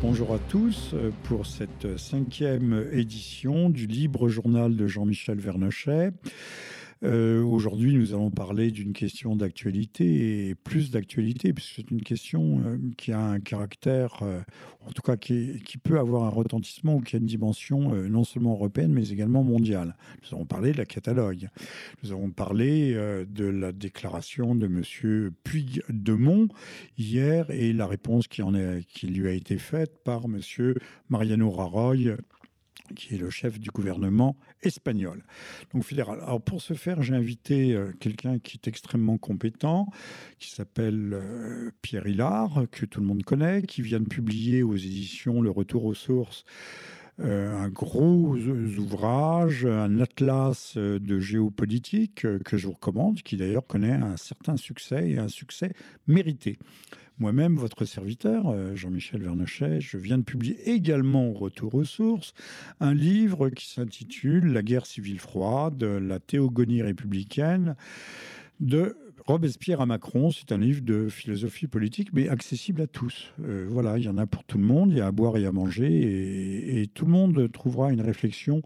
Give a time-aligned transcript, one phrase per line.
[0.00, 6.10] bonjour à tous euh, pour cette cinquième édition du Libre Journal de Jean-Michel Vernochet.
[7.04, 12.62] Euh, aujourd'hui, nous allons parler d'une question d'actualité et plus d'actualité, puisque c'est une question
[12.64, 14.40] euh, qui a un caractère, euh,
[14.86, 18.52] en tout cas qui, peut avoir un retentissement ou qui a une dimension non seulement
[18.52, 19.96] européenne, mais également mondiale.
[20.22, 21.48] Nous avons parlé de la Catalogne.
[22.02, 25.32] Nous avons parlé de la déclaration de M.
[25.42, 26.48] Puigdemont
[26.98, 28.42] hier et la réponse qui,
[28.88, 30.40] qui lui a été faite par M.
[31.08, 32.14] Mariano Rajoy
[32.94, 35.24] qui est le chef du gouvernement espagnol,
[35.72, 36.20] donc fédéral.
[36.22, 39.88] Alors pour ce faire, j'ai invité euh, quelqu'un qui est extrêmement compétent,
[40.38, 44.76] qui s'appelle euh, Pierre Hillard, que tout le monde connaît, qui vient de publier aux
[44.76, 46.44] éditions Le Retour aux sources
[47.20, 48.36] euh, un gros
[48.78, 55.10] ouvrage, un atlas de géopolitique que je vous recommande, qui d'ailleurs connaît un certain succès
[55.10, 55.72] et un succès
[56.06, 56.58] mérité.
[57.18, 62.32] Moi-même, votre serviteur, euh, Jean-Michel Vernochet, je viens de publier également au Retour aux sources
[62.80, 67.76] un livre qui s'intitule La guerre civile froide, la théogonie républicaine
[68.60, 68.96] de
[69.26, 73.32] Robespierre à Macron, c'est un livre de philosophie politique, mais accessible à tous.
[73.44, 75.36] Euh, voilà, il y en a pour tout le monde, il y a à boire
[75.36, 78.62] et à manger, et, tout le monde trouvera une réflexion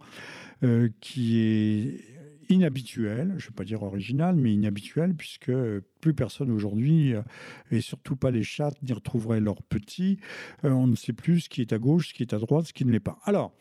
[0.62, 2.00] euh, qui est
[2.48, 5.52] inhabituel, je ne vais pas dire original, mais inhabituel, puisque
[6.00, 7.22] plus personne aujourd'hui, euh,
[7.70, 10.19] et surtout pas les chats, n'y retrouveraient leurs petits.
[10.64, 12.66] Euh, on ne sait plus ce qui est à gauche, ce qui est à droite,
[12.66, 13.19] ce qui ne l'est pas.
[13.25, 13.53] Alors,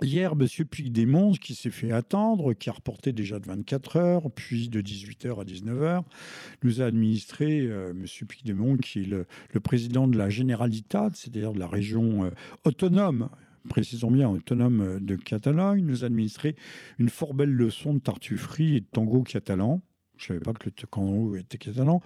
[0.00, 0.46] Hier, M.
[0.64, 5.40] Puigdemont, qui s'est fait attendre, qui a reporté déjà de 24 heures, puis de 18h
[5.40, 6.04] à 19h,
[6.62, 8.06] nous a administré, euh, M.
[8.28, 9.26] Puigdemont, qui est le,
[9.60, 12.30] président de la Generalitat, c'est-à-dire de la région
[12.64, 13.28] autonome
[13.68, 16.56] précisons bien autonome de Catalogne, nous administrer
[16.98, 19.82] une fort belle leçon de tartufferie et de tango catalan.
[20.18, 22.00] Je ne savais pas que le tango était catalan.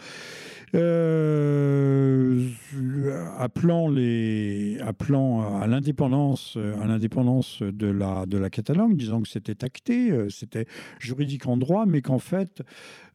[0.75, 2.49] Euh,
[3.38, 9.65] appelant, les, appelant à l'indépendance, à l'indépendance de la, de la Catalogne, disant que c'était
[9.65, 10.66] acté, euh, c'était
[10.98, 12.62] juridique en droit, mais qu'en fait,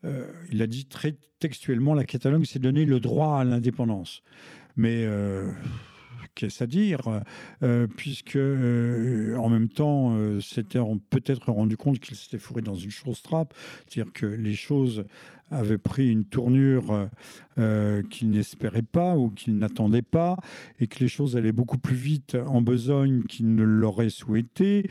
[0.04, 4.24] euh, il a dit très textuellement, la Catalogne s'est donné le droit à l'indépendance.
[4.76, 5.08] Mais
[6.44, 7.02] à dire,
[7.64, 12.76] euh, puisque euh, en même temps, euh, s'était peut-être rendu compte qu'il s'était fourré dans
[12.76, 13.54] une chose trappe,
[13.88, 15.06] c'est-à-dire que les choses
[15.50, 17.08] avaient pris une tournure
[18.10, 20.36] qu'il n'espérait pas ou qu'il n'attendait pas,
[20.80, 24.90] et que les choses allaient beaucoup plus vite en besogne qu'il ne l'aurait souhaité.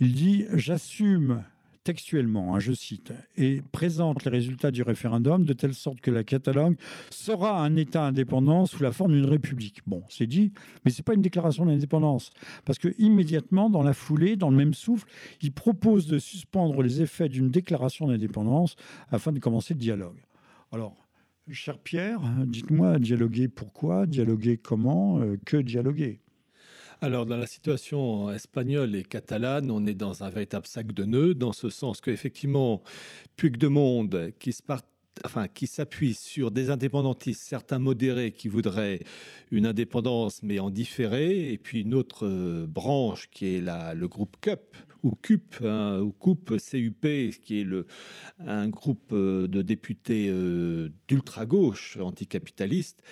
[0.00, 1.42] Il dit J'assume
[1.84, 6.24] textuellement, hein, je cite, et présente les résultats du référendum de telle sorte que la
[6.24, 6.76] Catalogne
[7.10, 9.82] sera un État indépendant sous la forme d'une république.
[9.86, 10.52] Bon, c'est dit,
[10.84, 12.30] mais c'est pas une déclaration d'indépendance,
[12.64, 15.06] parce que immédiatement, dans la foulée, dans le même souffle,
[15.42, 18.76] il propose de suspendre les effets d'une déclaration d'indépendance
[19.10, 20.22] afin de commencer le dialogue.
[20.72, 20.96] Alors,
[21.50, 26.20] cher Pierre, dites-moi, dialoguer pourquoi, dialoguer comment, euh, que dialoguer?
[27.04, 31.34] Alors, dans la situation espagnole et catalane, on est dans un véritable sac de nœuds,
[31.34, 32.82] dans ce sens qu'effectivement,
[33.36, 34.80] Puigdemont, qui se part
[35.54, 39.00] qui s'appuie sur des indépendantistes, certains modérés qui voudraient
[39.52, 44.08] une indépendance mais en différé, et puis une autre euh, branche qui est la, le
[44.08, 47.06] groupe CUP, ou CUP, hein, ou CUP, CUP,
[47.42, 47.66] qui est
[48.44, 53.02] un groupe euh, de députés euh, d'ultra-gauche anticapitalistes,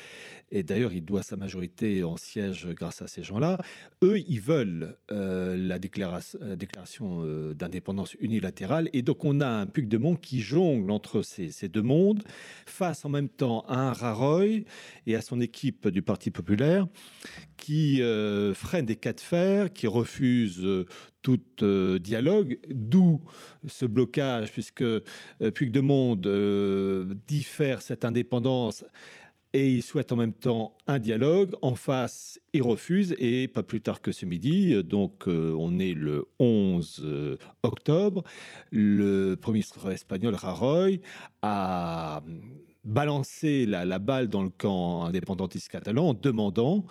[0.52, 3.58] et d'ailleurs il doit sa majorité en siège grâce à ces gens-là,
[4.04, 7.24] eux, ils veulent euh, la, déclaration, déclaration
[7.54, 12.22] d'indépendance unilatérale, et donc on a un Puigdemont qui jongle entre ces, deux mondes,
[12.66, 14.64] face en même temps à un Raroy
[15.06, 16.86] et à son équipe du Parti populaire,
[17.56, 18.00] qui
[18.54, 20.86] freine des cas de fer, qui refuse
[21.22, 23.20] tout euh, dialogue, d'où
[23.66, 25.00] ce blocage, puisque euh,
[25.54, 28.84] Puigdemont euh, diffère cette indépendance
[29.52, 31.54] et il souhaite en même temps un dialogue.
[31.62, 36.26] En face, il refuse et pas plus tard que ce midi, donc on est le
[36.38, 38.25] 11 octobre,
[38.70, 41.00] le Premier ministre espagnol Rajoy
[41.43, 42.22] a
[42.84, 46.84] balancer la, balle dans le camp indépendantiste catalan en demandant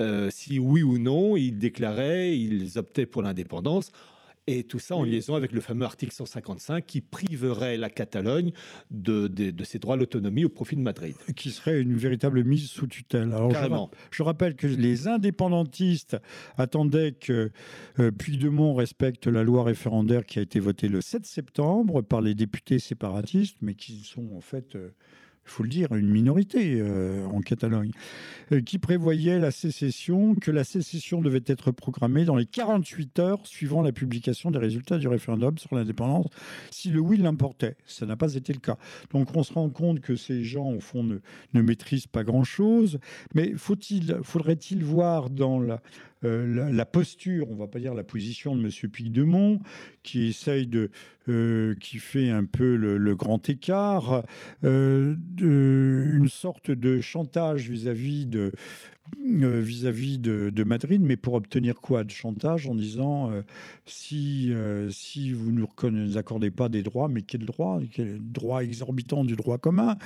[0.00, 3.92] euh, si oui ou non ils déclaraient, ils optaient pour l'indépendance.
[4.46, 8.52] Et tout ça en liaison avec le fameux article 155 qui priverait la Catalogne
[8.90, 9.30] de,
[9.64, 11.14] ses droits à l'autonomie au profit de Madrid.
[11.34, 13.32] Qui serait une véritable mise sous tutelle.
[13.32, 13.90] Alors, Carrément.
[14.10, 16.18] Je, rappelle que les indépendantistes
[16.58, 17.52] attendaient que
[17.98, 22.34] euh, Puigdemont respecte la loi référendaire qui a été votée le 7 septembre par les
[22.34, 24.76] députés séparatistes, mais qui sont en fait...
[24.76, 24.90] Euh,
[25.46, 27.90] il faut le dire, une minorité euh, en Catalogne,
[28.52, 33.46] euh, qui prévoyait la sécession, que la sécession devait être programmée dans les 48 heures
[33.46, 36.26] suivant la publication des résultats du référendum sur l'indépendance,
[36.70, 37.76] si le oui l'importait.
[37.86, 38.78] Ça n'a pas été le cas.
[39.12, 41.18] Donc on se rend compte que ces gens, au fond, ne,
[41.52, 42.98] ne maîtrisent pas grand-chose.
[43.34, 45.82] Mais faut-il, faudrait-il voir dans la,
[46.24, 48.90] euh, la, posture, on va pas dire la position de M.
[48.90, 49.60] Puigdemont,
[50.02, 50.90] qui essaye de,
[51.28, 54.24] euh, qui fait un peu le, grand écart,
[54.64, 58.52] euh, une sorte de chantage vis-à-vis de
[59.22, 62.04] vis-à-vis de, Madrid, mais pour obtenir quoi?
[62.04, 63.30] De chantage en disant
[63.84, 64.52] si,
[64.90, 69.36] si vous ne nous accordez pas des droits, mais quel droit Quel droit exorbitant du
[69.36, 69.96] droit commun?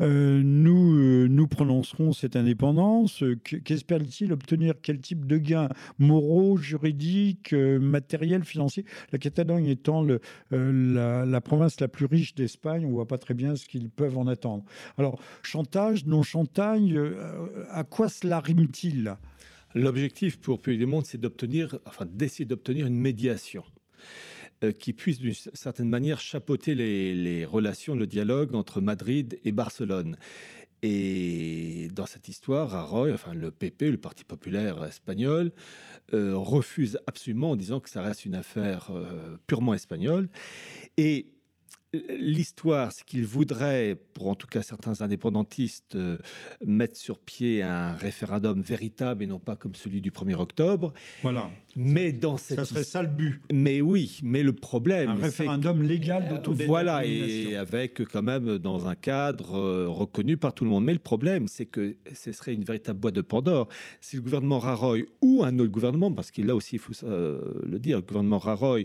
[0.00, 3.22] Nous, nous prononcerons cette indépendance.
[3.44, 4.74] Qu'espère-t-il obtenir?
[4.82, 5.68] Quel type de gains
[5.98, 8.84] moraux, juridiques, matériels, financiers?
[9.12, 10.20] La Catalogne étant le,
[10.50, 14.18] la, province la plus riche d'Espagne, on ne voit pas très bien ce qu'ils peuvent
[14.18, 14.64] en attendre.
[14.98, 18.40] Alors, chantage, non-chantage, euh, à quoi cela
[19.74, 23.64] L'objectif pour Puigdemont, c'est d'obtenir, enfin, d'essayer d'obtenir une médiation
[24.64, 29.52] euh, qui puisse d'une certaine manière chapeauter les, les, relations, le dialogue entre Madrid et
[29.52, 30.16] Barcelone.
[30.82, 35.52] Et dans cette histoire, Rajoy, enfin le PP, le Parti populaire espagnol,
[36.14, 40.28] euh, refuse absolument en disant que ça reste une affaire euh, purement espagnole.
[40.96, 41.26] Et
[41.92, 46.18] L'histoire, c'est qu'il voudrait, pour en tout cas certains indépendantistes, euh,
[46.64, 50.92] mettre sur pied un référendum véritable et non pas comme celui du 1er octobre.
[51.22, 51.48] Voilà.
[51.76, 52.58] Mais dans cette...
[52.58, 53.40] Ça serait ça le but.
[53.52, 55.10] Mais oui, mais le problème...
[55.10, 56.66] Un référendum légal euh, d'autodétermination.
[56.66, 60.84] Voilà, et avec quand même dans un cadre euh, reconnu par tout le monde.
[60.84, 63.68] Mais le problème, c'est que ce serait une véritable boîte de Pandore.
[64.00, 67.78] Si le gouvernement Raroy ou un autre gouvernement, parce que là aussi, il faut le
[67.78, 68.84] dire, le gouvernement Raroy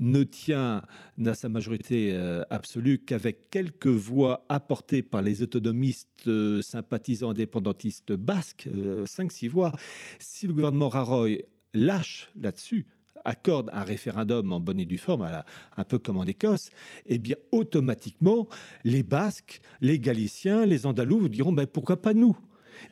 [0.00, 0.82] ne tient,
[1.16, 2.12] n'a sa majorité
[2.50, 9.72] absolue qu'avec quelques voix apportées par les autonomistes euh, sympathisants indépendantistes basques, 5-6 euh, voix,
[10.18, 11.38] si le gouvernement Raroy
[11.74, 12.86] lâche là-dessus,
[13.24, 15.28] accorde un référendum en bonne et due forme,
[15.76, 16.70] un peu comme en Écosse,
[17.06, 18.48] eh bien automatiquement,
[18.84, 22.36] les Basques, les Galiciens, les Andalous vous diront ben, pourquoi pas nous?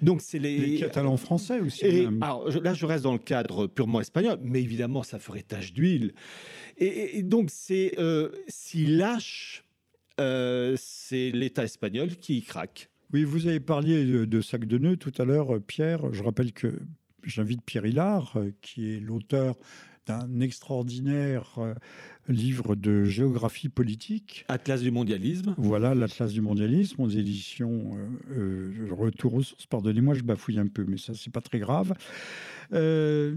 [0.02, 0.78] Donc c'est les...
[0.78, 2.06] Catalans français aussi.
[2.20, 6.12] alors, là, je reste dans le cadre purement espagnol, mais évidemment, ça ferait tache d'huile.
[6.78, 9.64] Et, donc, c'est euh, s'il lâche,
[10.18, 12.90] euh, c'est l'État espagnol qui craque.
[13.12, 16.12] Oui, vous avez parlé de, sac de nœuds tout à l'heure, Pierre.
[16.12, 16.72] Je rappelle que
[17.24, 19.56] j'invite Pierre Hillard, euh, qui est l'auteur
[20.06, 21.58] d'un extraordinaire
[22.28, 24.44] livre de géographie politique.
[24.48, 25.54] Atlas du mondialisme.
[25.58, 27.96] Voilà, l'Atlas du mondialisme aux éditions
[28.30, 29.66] euh, Retour aux sources.
[29.66, 31.94] Pardonnez-moi, je bafouille un peu, mais ça, c'est pas très grave.
[32.72, 33.34] Euh,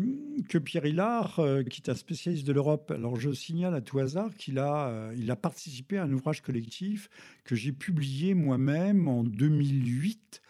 [0.47, 3.99] que Pierre Hillard, euh, qui est un spécialiste de l'Europe, alors je signale à tout
[3.99, 7.09] hasard qu'il a, euh, il a participé à un ouvrage collectif
[7.43, 10.41] que j'ai publié moi-même en 2008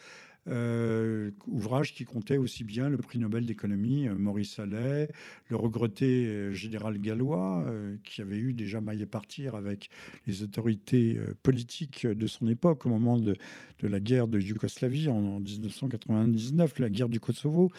[0.49, 5.07] euh, ouvrage qui comptait aussi bien le prix Nobel d'économie euh, Maurice Allais,
[5.47, 7.65] le regretté euh, général gallois,
[8.03, 9.89] qui avait eu déjà maillé partir avec
[10.27, 13.35] les autorités politiques de son époque au moment de,
[13.81, 17.71] la guerre de Yougoslavie en, 1999, la guerre du Kosovo,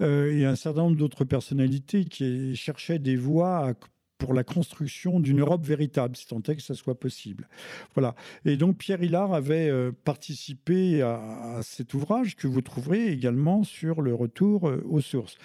[0.00, 3.74] et un certain nombre d'autres personnalités qui cherchaient des voies à
[4.18, 7.48] pour la construction d'une Europe véritable, si tant est que ça soit possible.
[7.94, 8.14] Voilà.
[8.44, 14.02] Et donc Pierre Hillard avait euh, participé à, cet ouvrage que vous trouverez également sur
[14.02, 15.36] le retour euh, aux sources.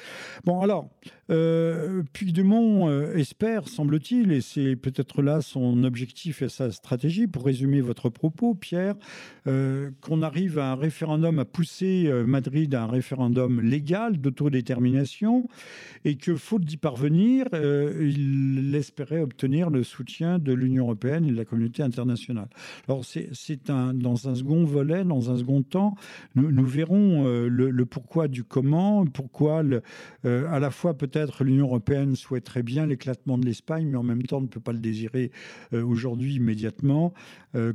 [0.43, 0.89] Bon, alors,
[1.29, 7.45] euh, Puigdemont euh, espère, semble-t-il, et c'est peut-être là son objectif et sa stratégie, pour
[7.45, 8.95] résumer votre propos, Pierre,
[10.01, 15.47] qu'on arrive à un référendum, à pousser Madrid à un référendum légal d'autodétermination,
[16.05, 17.47] et que, faute d'y parvenir,
[18.69, 22.49] il espérait obtenir le soutien de l'Union européenne et de la communauté internationale.
[22.87, 25.95] Alors c'est un, dans un second volet, dans un second temps,
[26.35, 29.63] nous, verrons euh, le, pourquoi du comment, pourquoi
[30.25, 34.23] euh, à la fois peut-être l'Union européenne souhaiterait bien l'éclatement de l'Espagne, mais en même
[34.23, 35.31] temps ne peut pas le désirer
[35.73, 37.13] euh, aujourd'hui immédiatement,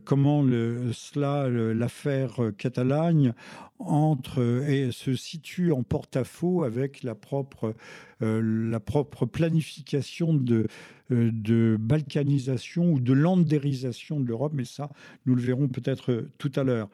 [0.04, 0.44] comment
[0.92, 3.32] cela, l'affaire Catalogne
[3.78, 7.74] entre et se situe en porte-à-faux avec la propre
[8.22, 8.40] euh,
[8.70, 10.66] la propre planification de,
[11.10, 14.90] euh, de balkanisation ou de landérisation de l'Europe, mais ça,
[15.26, 16.88] nous le verrons peut-être tout à l'heure.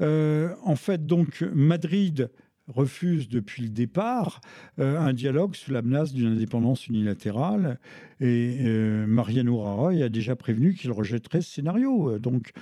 [0.00, 2.30] Euh, en fait, donc, Madrid
[2.68, 4.40] refuse depuis le départ
[4.78, 7.78] euh, un dialogue sous la menace d'une indépendance unilatérale.
[8.20, 12.18] Et euh, Mariano Rajoy a déjà prévenu qu'il rejetterait ce scénario.
[12.18, 12.52] Donc,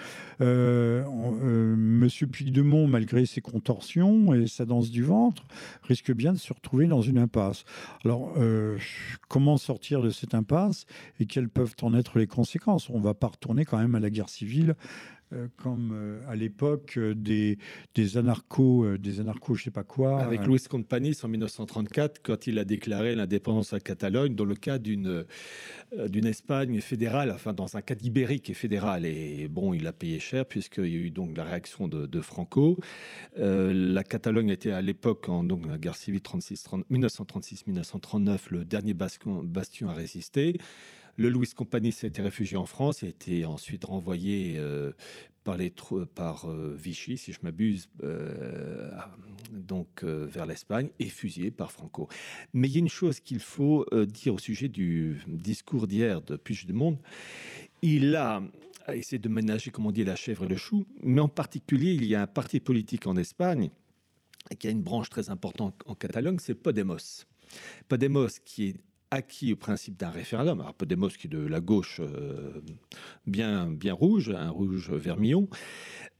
[0.40, 2.08] euh, M.
[2.30, 5.44] Puigdemont, malgré ses contorsions et sa danse du ventre,
[5.82, 7.64] risque bien de se retrouver dans une impasse.
[8.04, 8.34] Alors,
[9.28, 10.86] comment sortir de cette impasse
[11.18, 12.88] et quelles peuvent en être les conséquences?
[12.88, 14.74] On ne va pas retourner quand même à la guerre civile euh,
[15.56, 17.58] comme euh, à l'époque euh, des,
[17.94, 20.20] des anarchos, des anarchos, je sais pas quoi.
[20.20, 24.78] Avec Luis Companys en 1934, quand il a déclaré l'indépendance à Catalogne dans le cas
[24.78, 25.24] d'une
[26.06, 29.04] d'une Espagne fédérale, enfin dans un cas ibérique et fédéral.
[29.06, 32.78] Et bon, il a payé cher puisqu'il y a eu donc la réaction de, Franco.
[33.36, 39.88] la Catalogne était à l'époque en donc la guerre civile 1936-1939 le dernier bastion, bastion
[39.88, 40.60] à résister.
[41.16, 44.92] Le Louis Compagnie s'était réfugié en France et a été ensuite renvoyé euh,
[45.44, 45.72] par, les,
[46.14, 48.90] par euh, Vichy, si je m'abuse, euh,
[49.52, 52.08] donc vers l'Espagne et fusillé par Franco.
[52.52, 56.36] Mais il y a une chose qu'il faut dire au sujet du discours d'hier de
[56.36, 56.98] Puigdemont.
[57.82, 58.42] Il a
[58.92, 62.04] essayé de ménager, comme on dit, la chèvre et le chou, mais en particulier, il
[62.04, 63.70] y a un parti politique en Espagne
[64.58, 67.26] qui a une branche très importante en Catalogne, c'est Podemos.
[67.88, 68.76] Podemos, qui est
[69.10, 70.60] acquis au principe d'un référendum.
[70.60, 72.60] Alors Podemos qui est de la gauche euh,
[73.26, 75.48] bien, bien rouge, un rouge vermillon,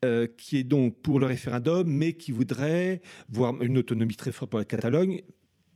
[0.04, 4.50] euh, qui est donc pour le référendum, mais qui voudrait voir une autonomie très forte
[4.50, 5.22] pour la Catalogne,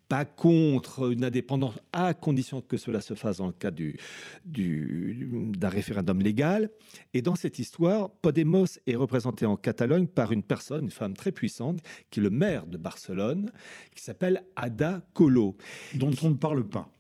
[0.09, 3.97] pas contre une indépendance à condition que cela se fasse dans le cadre du,
[4.45, 6.71] du, d'un référendum légal.
[7.15, 11.33] Et dans cette histoire, Podemos est représenté en Catalogne par une personne, une femme très
[11.33, 11.81] puissante,
[12.11, 13.51] qui est le maire de Barcelone,
[13.95, 15.57] qui s'appelle Ada Colau.
[15.95, 16.91] Dont on ne parle pas.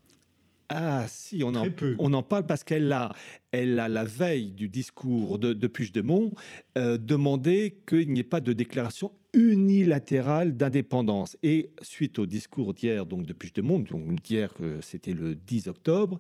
[0.69, 1.67] Ah si, on en,
[1.99, 3.13] on en parle parce qu'elle a,
[3.55, 6.33] elle a la veille du discours de, de Puigdemont
[6.77, 11.37] euh, demandé qu'il n'y ait pas de déclaration unilatérale d'indépendance.
[11.43, 16.19] Et suite au discours d'hier, donc de Puigdemont, donc d'hier, c'était le 10 octobre,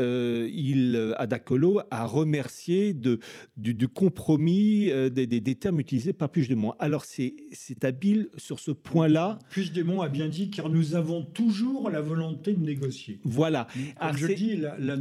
[0.00, 3.20] euh, il, Adacolo a remercié de,
[3.56, 6.72] du, compromis euh, des, des, termes utilisés par Puigdemont.
[6.78, 7.34] Alors c'est
[7.82, 9.38] habile sur ce point-là.
[9.50, 13.20] Puigdemont a bien dit car nous avons toujours la volonté de négocier.
[13.24, 13.66] Voilà.
[14.00, 14.96] Comme je dis, la, la,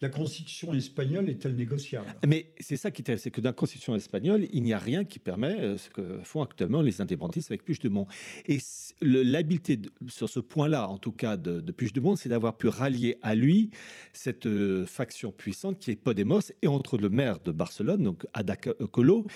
[0.00, 2.06] la constitution espagnole est-elle négociable?
[2.26, 5.04] Mais c'est ça qui est c'est que dans la constitution espagnole, il n'y a rien
[5.04, 8.06] qui permet euh, ce que font actuellement les indépendantistes avec Puigdemont.
[8.46, 8.58] Et
[9.00, 13.34] l'habileté sur ce point-là, en tout cas de, de Puigdemont, c'est d'avoir pu rallier à
[13.34, 13.70] lui
[14.12, 18.56] cette euh, faction puissante qui est Podemos et entre le maire de Barcelone, donc Ada
[18.56, 19.26] Colau,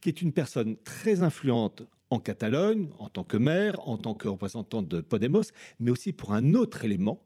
[0.00, 4.28] qui est une personne très influente en Catalogne, en tant que maire, en tant que
[4.28, 5.44] représentant de Podemos,
[5.80, 7.22] mais aussi pour un autre élément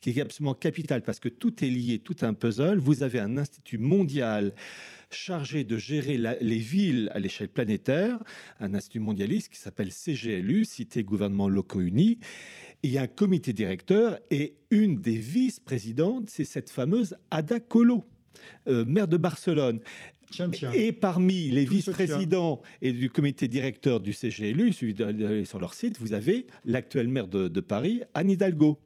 [0.00, 2.78] qui est absolument capital parce que tout est lié, tout un puzzle.
[2.78, 4.52] Vous avez un institut mondial
[5.10, 8.18] chargé de gérer les villes à l'échelle planétaire,
[8.60, 12.18] un institut mondialiste qui s'appelle CGLU, Cité Gouvernement Locaux Unis.
[12.82, 18.04] il y a un comité directeur et une des vice-présidentes, c'est cette fameuse Ada Colau,
[18.68, 19.80] euh, maire de Barcelone.
[20.74, 26.46] Et parmi les vice-présidents et du comité directeur du CGLU, sur leur site, vous avez
[26.64, 28.80] l'actuel maire de, de Paris, Anne Hidalgo.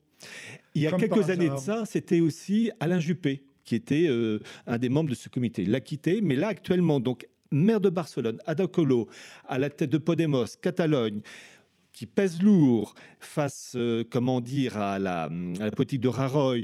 [0.78, 4.78] Il y a quelques années de ça, c'était aussi Alain Juppé, qui était euh, un
[4.78, 5.62] des membres de ce comité.
[5.62, 9.08] Il l'a quitté, mais là, actuellement, donc, maire de Barcelone, Adacolo,
[9.47, 11.20] à la tête de Podemos, Catalogne,
[11.92, 16.61] qui pèse lourd face, euh, comment dire, à la, à la politique de Raroy,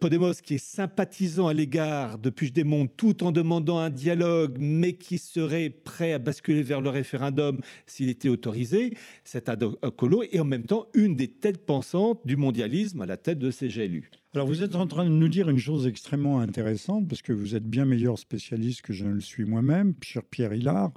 [0.00, 5.18] Podemos qui est sympathisant à l'égard de Puigdemont tout en demandant un dialogue, mais qui
[5.18, 8.94] serait prêt à basculer vers le référendum s'il était autorisé,
[9.24, 9.48] c'est
[9.96, 13.50] Colo et en même temps une des têtes pensantes du mondialisme à la tête de
[13.50, 14.10] CGLU.
[14.34, 17.54] Alors vous êtes en train de nous dire une chose extrêmement intéressante, parce que vous
[17.54, 20.92] êtes bien meilleur spécialiste que je ne le suis moi-même, cher Pierre Hillard.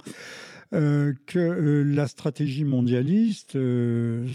[0.74, 4.26] Euh, que euh, la stratégie mondialiste, euh,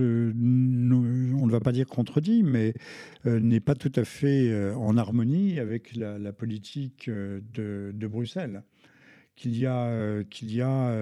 [0.00, 2.74] on ne va pas dire contredit, mais
[3.24, 8.62] n'est pas tout à fait en harmonie avec la, politique de, Bruxelles.
[9.36, 10.96] Qu'il y a, qu'il y a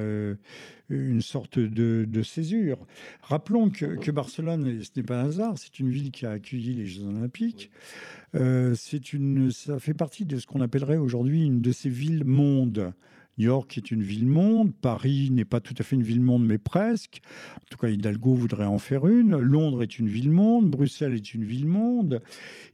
[0.88, 2.86] une sorte de, césure.
[3.22, 6.74] Rappelons que, que Barcelone, ce n'est pas un hasard, c'est une ville qui a accueilli
[6.74, 7.70] les Jeux Olympiques.
[8.32, 12.92] c'est une, ça fait partie de ce qu'on appellerait aujourd'hui une de ces villes mondes.
[13.38, 17.22] York est une ville-monde, Paris n'est pas tout à fait une ville-monde, mais presque.
[17.56, 19.36] En tout cas, Hidalgo voudrait en faire une.
[19.38, 22.22] Londres est une ville-monde, Bruxelles est une ville-monde.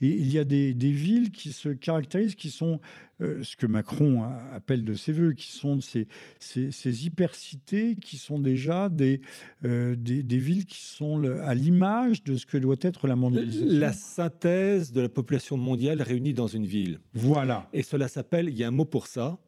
[0.00, 2.80] Et il y a des, villes qui se caractérisent, qui sont
[3.20, 4.22] euh, ce que Macron
[4.52, 6.06] appelle de ses voeux, qui sont ces,
[6.38, 9.20] ces, hypercités, qui sont déjà des,
[9.64, 13.66] euh, des, des, villes qui sont à l'image de ce que doit être la mondialisation.
[13.68, 17.00] La synthèse de la population mondiale réunie dans une ville.
[17.14, 17.68] Voilà.
[17.72, 19.38] Et cela s'appelle, il y a un mot pour ça,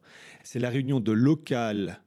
[0.43, 2.01] c'est la réunion de local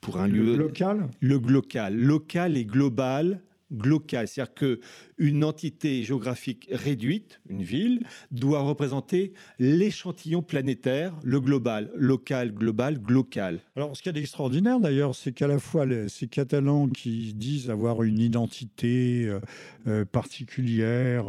[0.00, 0.56] pour un le lieu.
[0.56, 1.08] Local?
[1.20, 1.94] Le local.
[1.94, 3.40] Local et global
[3.72, 4.80] globale, c'est-à-dire que
[5.18, 13.60] une entité géographique réduite, une ville, doit représenter l'échantillon planétaire, le global, local, global, glocal.
[13.76, 18.02] Alors, ce qui est extraordinaire d'ailleurs, c'est qu'à la fois ces Catalans qui disent avoir
[18.02, 19.40] une identité euh,
[19.86, 21.26] euh, particulière,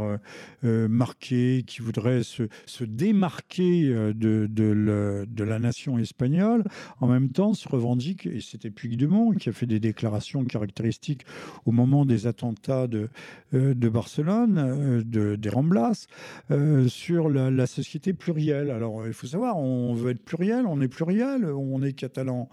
[0.63, 2.43] euh, marquée, qui voudraient se,
[2.83, 6.63] démarquer de, de, la nation espagnole,
[6.99, 11.25] en même temps se revendiquent, et c'était Puigdemont qui a fait des déclarations caractéristiques
[11.65, 13.09] au moment des attentats de,
[13.79, 16.07] de Barcelone, euh, de, des Ramblas,
[16.51, 18.69] euh, sur la, société plurielle.
[18.69, 22.47] Alors, il faut savoir, on veut être pluriel, on est pluriel, on est catalan.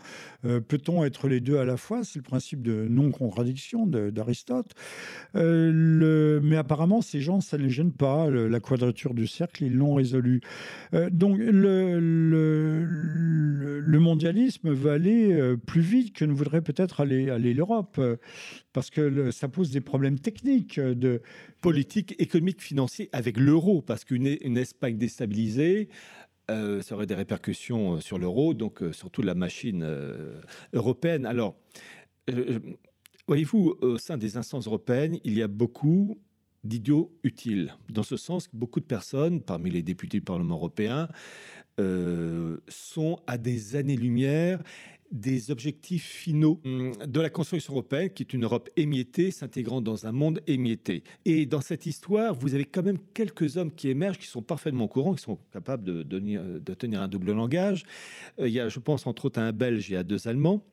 [0.44, 2.02] Euh, peut-on être les deux à la fois?
[2.02, 4.72] C'est le principe de non-contradiction d'Aristote.
[5.34, 8.30] mais apparemment, ces gens, ça ne les gêne pas.
[8.30, 10.40] la quadrature du cercle, ils l'ont résolu.
[11.10, 12.88] donc, le,
[13.98, 18.00] mondialisme va aller plus vite que ne voudrait peut-être aller l'Europe
[18.72, 21.22] parce que ça pose des problèmes techniques de
[21.60, 24.26] politique, économique, financier avec l'euro, parce qu'une
[24.56, 25.88] Espagne déstabilisée,
[26.50, 29.86] euh, ça aurait des répercussions euh, sur l'euro, donc euh, surtout la machine
[30.72, 31.26] européenne.
[31.26, 31.56] Alors,
[33.26, 36.18] voyez-vous, au sein des instances européennes, il y a beaucoup
[36.64, 37.74] d'idiots utiles.
[37.88, 41.08] Dans ce sens, beaucoup de personnes, parmi les députés du Parlement européen,
[42.68, 44.62] sont à des années-lumière
[45.12, 50.07] des objectifs finaux hum, de la construction européenne, qui est une Europe émiettée, s'intégrant dans
[50.07, 51.04] un monde émietté.
[51.25, 54.88] Et dans cette histoire, vous avez quand même quelques hommes qui émergent, qui sont parfaitement
[54.88, 57.85] courants, qui sont capables de, de tenir un double langage.
[58.40, 60.64] Euh, il y a, je pense, entre autres, à un Belge et à deux Allemands.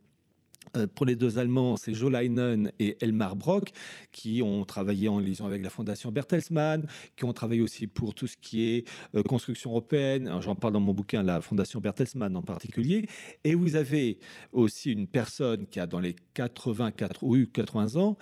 [0.77, 3.71] Euh, pour les deux Allemands, c'est Jo Leinen et Elmar Brock,
[4.11, 6.85] qui ont travaillé en liaison avec la Fondation Bertelsmann,
[7.15, 10.31] qui ont travaillé aussi pour tout ce qui est euh, construction européenne.
[10.41, 13.07] J'en parle dans mon bouquin, la Fondation Bertelsmann en particulier.
[13.43, 14.19] Et vous avez
[14.51, 18.17] aussi une personne qui a dans les 84 ou 80 ans,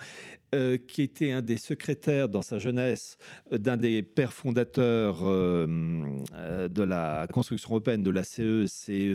[0.54, 3.18] euh, qui était un des secrétaires dans sa jeunesse
[3.50, 9.14] d'un des pères fondateurs de la construction européenne de la CE, c'est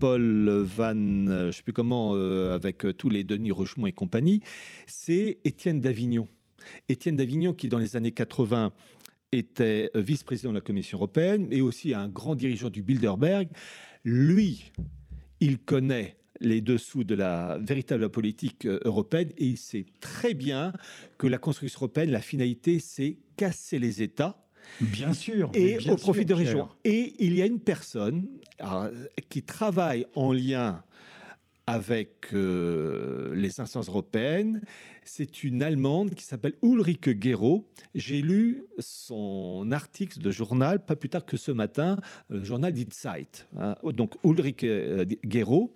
[0.00, 4.40] Paul Van, je ne sais plus comment, avec tous les Denis Rochemont et compagnie,
[4.86, 6.28] c'est Étienne d'Avignon.
[6.88, 8.72] Étienne d'Avignon qui, dans les années 80,
[9.32, 13.48] était vice-président de la Commission européenne et aussi un grand dirigeant du Bilderberg.
[14.04, 14.72] Lui,
[15.40, 20.72] il connaît les dessous de la véritable politique euh, européenne et il sait très bien
[21.18, 24.38] que la construction européenne, la finalité, c'est casser les États.
[24.80, 25.50] Bien sûr.
[25.54, 26.68] Et au profit de régions.
[26.84, 28.28] Et il y a une personne
[29.28, 30.84] qui travaille en lien
[31.66, 34.62] avec euh, les instances européennes.
[35.04, 37.68] C'est une Allemande qui s'appelle Ulrike Gero.
[37.94, 42.88] J'ai lu son article de journal, pas plus tard que ce matin, le journal Die
[42.90, 43.46] Zeit.
[43.58, 43.76] Hein.
[43.84, 45.74] Donc Ulrike euh, Gero,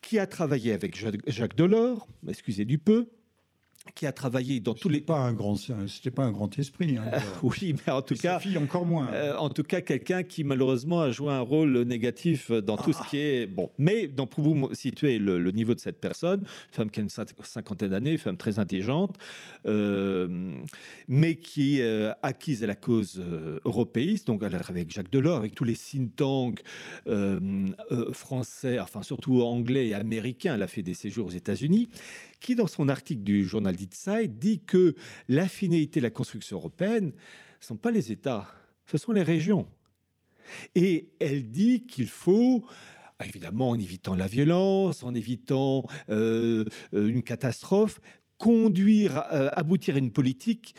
[0.00, 3.08] qui a travaillé avec Jacques Delors, excusez du peu,
[3.94, 5.00] qui a travaillé dans tous les.
[5.00, 6.98] Pas un grand, c'était pas un grand esprit.
[6.98, 7.10] Hein,
[7.42, 9.08] oui, mais en tout cas, fille encore moins.
[9.12, 13.02] Euh, en tout cas, quelqu'un qui malheureusement a joué un rôle négatif dans tout ce
[13.08, 13.70] qui est bon.
[13.78, 17.90] Mais donc pour vous situer le, niveau de cette personne, femme qui a une cinquantaine
[17.90, 19.16] d'années, femme très intelligente,
[19.66, 20.52] euh,
[21.08, 23.22] mais qui euh, acquise à la cause
[23.64, 24.26] européiste.
[24.26, 26.62] Donc elle a travaillé avec Jacques Delors, avec tous les think tanks
[28.12, 30.54] français, enfin surtout anglais et américains.
[30.54, 31.88] Elle a fait des séjours aux États-Unis
[32.40, 34.94] qui, dans son article du journal d'Itside, dit que
[35.28, 37.12] la de la construction européenne ne
[37.64, 38.46] sont pas les États,
[38.86, 39.66] ce sont les régions.
[40.74, 42.64] Et elle dit qu'il faut
[43.24, 48.00] évidemment en évitant la violence, en évitant euh, une catastrophe,
[48.38, 50.74] conduire, euh, aboutir à une politique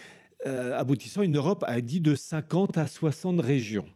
[0.47, 3.88] euh, aboutissant à une Europe à dit de 50 à 60 régions.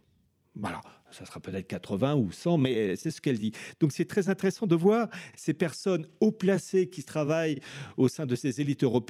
[0.55, 0.81] Voilà
[1.17, 3.53] ça sera peut-être 80 ou 100, mais c'est ce qu'elle dit.
[3.79, 7.59] Donc c'est très intéressant de voir ces personnes haut placées qui travaillent
[7.97, 9.05] au sein de ces élites européennes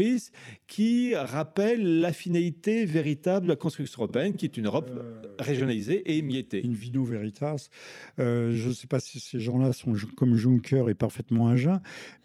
[0.67, 6.01] qui rappellent la finalité véritable de la construction européenne, qui est une Europe euh, régionalisée
[6.05, 6.63] et émiettée.
[6.63, 7.69] Une vino veritas.
[8.19, 11.55] Euh, je ne sais pas si ces gens-là sont comme Juncker et parfaitement à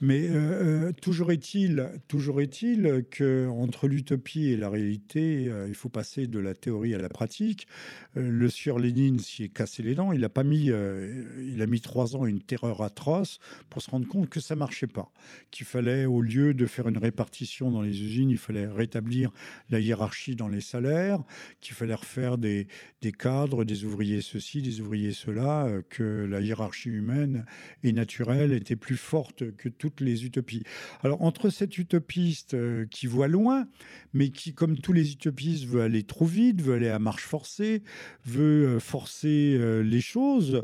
[0.00, 6.26] mais euh, toujours est-il, toujours est-il que entre l'utopie et la réalité, il faut passer
[6.26, 7.66] de la théorie à la pratique.
[8.14, 10.12] le sieur Lénine s'y est cassé les dents.
[10.12, 13.90] Il a pas mis, euh, il a mis trois ans une terreur atroce pour se
[13.90, 15.10] rendre compte que ça marchait pas,
[15.50, 19.30] qu'il fallait au lieu de faire une répartition dans les usines, il fallait rétablir
[19.70, 21.22] la hiérarchie dans les salaires,
[21.60, 22.66] qu'il fallait refaire des,
[23.02, 27.46] des cadres, des ouvriers ceci, des ouvriers cela, euh, que la hiérarchie humaine
[27.82, 30.64] et naturelle était plus forte que toutes les utopies.
[31.02, 33.66] Alors entre cet utopiste euh, qui voit loin,
[34.12, 37.82] mais qui, comme tous les utopistes, veut aller trop vite, veut aller à marche forcée,
[38.24, 40.62] veut forcer euh, les choses,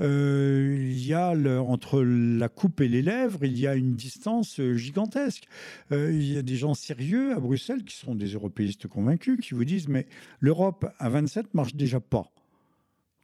[0.00, 1.30] euh, il y a
[1.60, 5.44] entre la coupe et les lèvres, il y a une distance gigantesque.
[5.90, 9.64] il y a des gens sérieux à Bruxelles qui sont des européistes convaincus qui vous
[9.64, 10.06] disent mais
[10.40, 12.30] l'Europe à 27 marche déjà pas.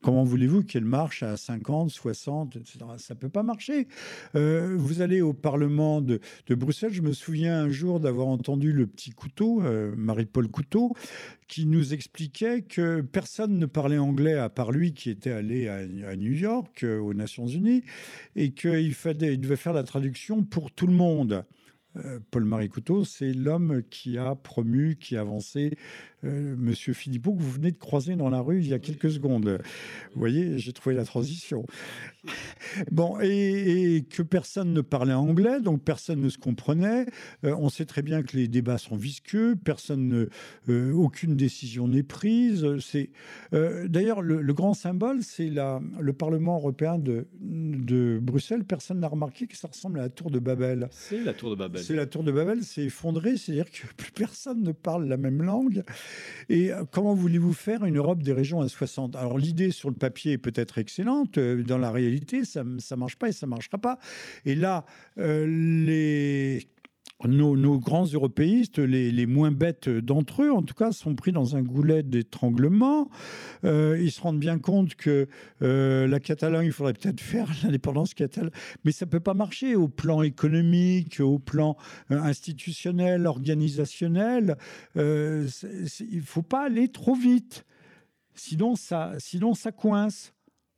[0.02, 2.78] Comment voulez-vous qu'elle marche à 50, 60, etc.
[2.98, 3.86] Ça ne peut pas marcher.
[4.34, 6.92] Euh, vous allez au Parlement de, Bruxelles.
[6.92, 10.96] Je me souviens un jour d'avoir entendu le petit couteau, euh, Marie-Paul Couteau,
[11.46, 16.16] qui nous expliquait que personne ne parlait anglais à part lui qui était allé à,
[16.16, 17.84] New York, euh, aux Nations Unies,
[18.34, 21.44] et qu'il il devait faire la traduction pour tout le monde.
[22.30, 25.76] Paul-Marie Couteau, c'est l'homme qui a promu, qui a avancé
[26.22, 29.58] Monsieur Philippot, que vous venez de croiser dans la rue il y a quelques secondes.
[30.14, 31.66] Vous voyez, j'ai trouvé la transition.
[32.90, 37.04] Bon, et, que personne ne parlait anglais, donc personne ne se comprenait.
[37.44, 40.28] Euh, on sait très bien que les débats sont visqueux, personne ne,
[40.68, 42.66] euh, aucune décision n'est prise.
[42.78, 43.10] C'est
[43.52, 48.64] d'ailleurs le, grand symbole, c'est le Parlement européen de, de Bruxelles.
[48.64, 50.88] Personne n'a remarqué que ça ressemble à la tour de Babel.
[50.90, 51.82] C'est la tour de Babel.
[51.82, 55.42] C'est la tour de Babel, c'est effondré, c'est-à-dire que plus personne ne parle la même
[55.42, 55.82] langue.
[56.48, 59.96] Et euh, comment voulez-vous faire une Europe des régions à 60 Alors l'idée sur le
[59.96, 63.50] papier est peut-être excellente, euh, dans la réalité, ça ne marche pas et ça ne
[63.50, 63.98] marchera pas.
[64.44, 64.84] Et là,
[65.18, 66.66] euh, les
[67.28, 71.62] nos, grands européistes, les, moins bêtes d'entre eux, en tout cas, sont pris dans un
[71.62, 73.10] goulet d'étranglement.
[73.64, 75.28] Euh, ils se rendent bien compte que
[75.62, 78.50] euh, la Catalogne, il faudrait peut-être faire l'indépendance catalane,
[78.84, 81.76] mais ça ne peut pas marcher au plan économique, au plan
[82.10, 84.56] euh, institutionnel, organisationnel.
[84.96, 87.64] il ne faut pas aller trop vite,
[88.34, 90.32] sinon ça, sinon ça coince.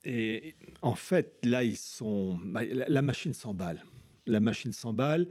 [0.04, 3.82] Et en fait, là, ils sont, la machine s'emballe.
[4.26, 5.28] La machine s'emballe.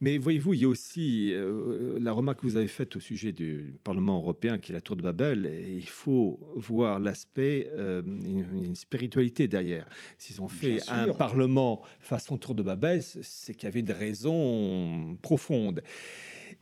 [0.00, 3.32] Mais voyez-vous, il y a aussi euh, la remarque que vous avez faite au sujet
[3.32, 5.46] du Parlement européen, qui est la tour de Babel.
[5.46, 9.88] Et il faut voir l'aspect, euh, une, spiritualité derrière.
[10.16, 15.16] S'ils ont fait un Parlement façon tour de Babel, c'est qu'il y avait des raisons
[15.20, 15.82] profondes.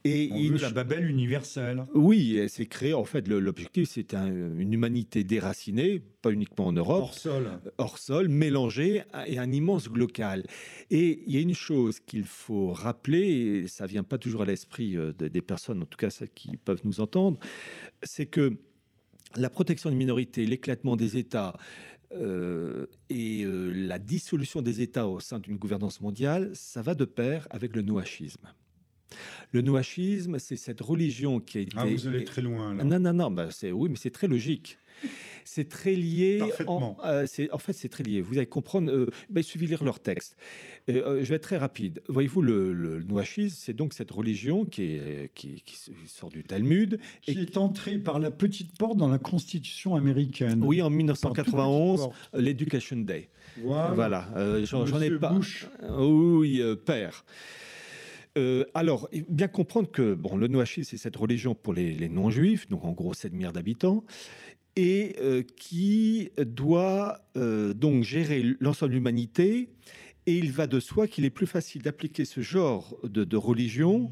[0.06, 1.86] Et On veut la Babel universelle.
[1.94, 7.02] Oui, c'est créé, en fait, l'objectif, c'est une humanité déracinée, pas uniquement en Europe.
[7.02, 7.50] Hors sol.
[7.78, 10.44] Hors sol, mélangée et un immense local.
[10.90, 14.46] Et il y a une chose qu'il faut rappeler, et ça vient pas toujours à
[14.46, 17.38] l'esprit euh, des personnes, en tout cas celles qui peuvent nous entendre,
[18.02, 18.56] c'est que
[19.36, 21.54] la protection des minorités, l'éclatement des États,
[22.12, 27.04] euh, et euh, la dissolution des États au sein d'une gouvernance mondiale, ça va de
[27.04, 28.46] pair avec le nouachisme.
[29.52, 31.76] Le nouachisme, c'est cette religion qui a été.
[31.76, 32.84] Ah, vous allez très loin là.
[32.84, 34.78] Non, non, non, bah, c'est oui, mais c'est très logique.
[35.44, 36.42] C'est très lié.
[36.66, 38.20] En, euh, en fait, c'est très lié.
[38.20, 38.90] Vous allez comprendre.
[38.90, 40.36] Euh, bah, il suffit de lire leur texte.
[40.88, 42.02] Euh, je vais être très rapide.
[42.08, 43.04] Voyez-vous, le, le
[43.48, 45.62] c'est donc cette religion qui, est, qui,
[46.06, 46.98] sort du Talmud.
[47.22, 50.62] Qui est entrée par la petite porte dans la Constitution américaine.
[50.64, 53.28] Oui, en 1991, l'Education Day.
[53.58, 54.28] Voilà.
[54.64, 55.32] J'en ai pas.
[55.32, 55.68] Bush.
[55.98, 57.24] Oui, père.
[58.36, 62.92] Euh, alors, bien comprendre que le Noachis, c'est cette religion pour les, non-juifs, donc en
[62.92, 64.04] gros 7 milliards d'habitants,
[64.76, 69.70] et euh, qui doit euh, donc gérer l'ensemble de l'humanité.
[70.26, 74.10] Et il va de soi qu'il est plus facile d'appliquer ce genre de religion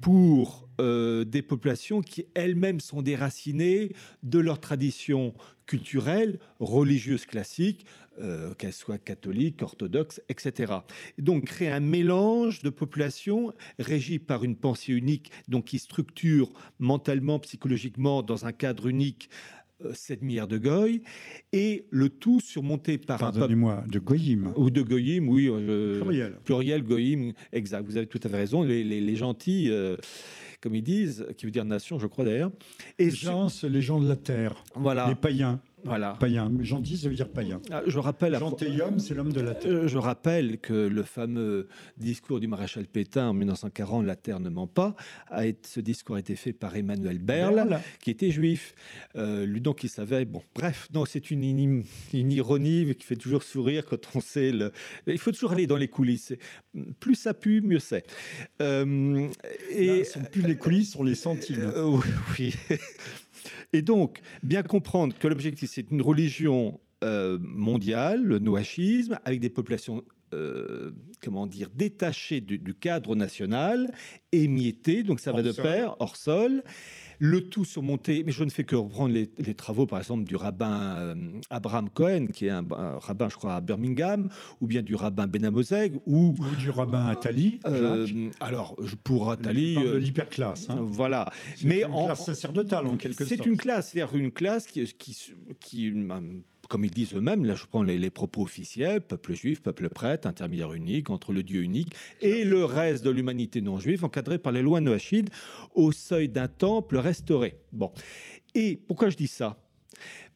[0.00, 3.92] pour des populations qui elles-mêmes sont déracinées
[4.24, 5.32] de leur tradition
[5.66, 7.86] culturelle, religieuse classique,
[8.20, 10.72] euh, qu'elles soient catholiques, orthodoxes, etc.
[11.18, 17.38] donc créer un mélange de populations régies par une pensée unique, donc qui structure mentalement,
[17.40, 19.30] psychologiquement dans un cadre unique
[19.92, 21.02] 7 euh, milliards de goy,
[21.52, 24.52] et le tout surmonté par Pardonnez-moi, de goyim.
[24.56, 25.48] Ou de goyim, oui.
[25.48, 26.38] pluriel.
[26.44, 27.84] Pluriel, goyim, exact.
[27.84, 28.62] Vous avez tout à fait raison.
[28.62, 29.70] Les, gentils
[30.64, 32.50] comme ils disent, qui veut dire nation, je crois d'ailleurs.
[32.98, 34.64] Et gens, les gens de la terre.
[34.74, 35.08] Voilà.
[35.08, 35.60] Les païens.
[35.84, 36.16] Voilà.
[36.18, 36.50] Païen.
[36.60, 37.60] Gentil, ça veut dire païen.
[37.70, 38.36] Ah, je rappelle.
[38.38, 39.70] Gentilhomme, c'est l'homme de la terre.
[39.70, 44.48] Euh, je rappelle que le fameux discours du maréchal Pétain en 1940, La terre ne
[44.48, 44.94] ment pas,
[45.30, 48.74] a ce discours a été fait par Emmanuel Berle, qui était juif.
[49.16, 50.24] Euh, lui, donc, il savait.
[50.24, 54.52] Bon, bref, non, c'est une, une, ironie qui fait toujours sourire quand on sait.
[54.52, 54.72] Le...
[55.06, 56.32] Il faut toujours aller dans les coulisses.
[57.00, 58.06] Plus ça pue, mieux c'est.
[58.60, 59.28] Euh,
[59.70, 61.72] et Là, plus les coulisses, sont les centimes.
[61.74, 61.98] Euh,
[62.38, 62.54] oui.
[63.72, 69.50] Et donc, bien comprendre que l'objectif, c'est une religion euh, mondiale, le noachisme, avec des
[69.50, 70.02] populations
[70.34, 70.90] euh,
[71.22, 73.92] comment dire, détachées du, cadre national,
[74.32, 76.62] émiettées, donc ça va de pair, hors sol
[77.18, 80.96] le tout surmonté, mais je ne fais que reprendre les, travaux, par exemple, du rabbin
[80.96, 81.14] euh,
[81.50, 82.64] Abraham Cohen, qui est un,
[83.00, 84.28] rabbin, je crois, à Birmingham,
[84.60, 87.60] ou bien du rabbin Benamozeg, ou, ou du rabbin Attali.
[87.66, 88.06] Euh,
[88.40, 89.76] alors, pour Attali.
[89.78, 90.68] Euh, l'hyperclasse.
[90.70, 90.78] Hein.
[90.80, 91.30] Voilà.
[91.62, 93.28] Mais une en, classe sacerdotale, en quelque sorte.
[93.28, 95.92] C'est une classe, c'est-à-dire une classe qui, qui, qui
[96.74, 100.72] comme ils disent eux-mêmes, là je prends les, propos officiels, peuple juif, peuple prêtre, intermédiaire
[100.72, 104.60] unique entre le Dieu unique et le reste de l'humanité non juive, encadré par les
[104.60, 105.30] lois noachides,
[105.76, 107.60] au seuil d'un temple restauré.
[107.70, 107.92] Bon.
[108.56, 109.56] Et pourquoi je dis ça?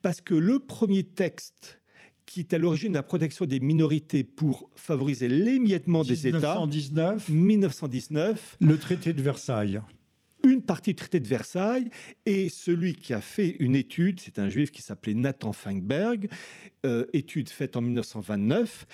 [0.00, 1.80] Parce que le premier texte
[2.24, 6.38] qui est à l'origine de la protection des minorités pour favoriser l'émiettement des États.
[7.28, 8.58] 1919.
[8.60, 9.80] Le traité de Versailles
[10.68, 11.88] partie du traité de Versailles
[12.26, 16.28] et celui qui a fait une étude, c'est un juif qui s'appelait Nathan Feinberg,
[16.84, 18.86] euh, étude faite en 1929,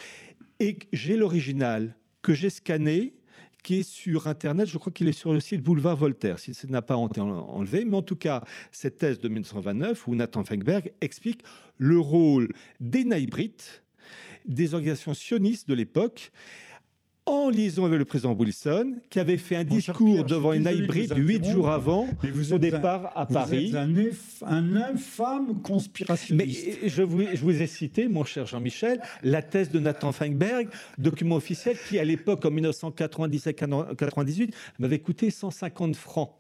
[0.61, 3.15] et j'ai l'original que j'ai scanné,
[3.65, 4.69] qui est sur Internet.
[4.69, 7.85] Je crois qu'il est sur le site Boulevard Voltaire, si ça n'a pas été enlevé.
[7.85, 11.43] Mais en tout cas, cette thèse de 1929, où Nathan Feinberg explique
[11.79, 13.83] le rôle des naïbrites,
[14.47, 16.31] des organisations sionistes de l'époque,
[17.27, 21.45] en liaison avec le président Wilson, qui avait fait un discours devant une hybride huit
[21.45, 22.07] jours avant
[22.43, 23.71] son départ à Paris.
[23.71, 24.15] Vous êtes
[24.47, 26.79] un, infâme conspirationniste.
[26.83, 30.69] Mais je vous, je vous ai cité, mon cher Jean-Michel, la thèse de Nathan Feinberg,
[30.99, 36.31] document officiel qui, à l'époque, en 1997-98, m'avait coûté 150 francs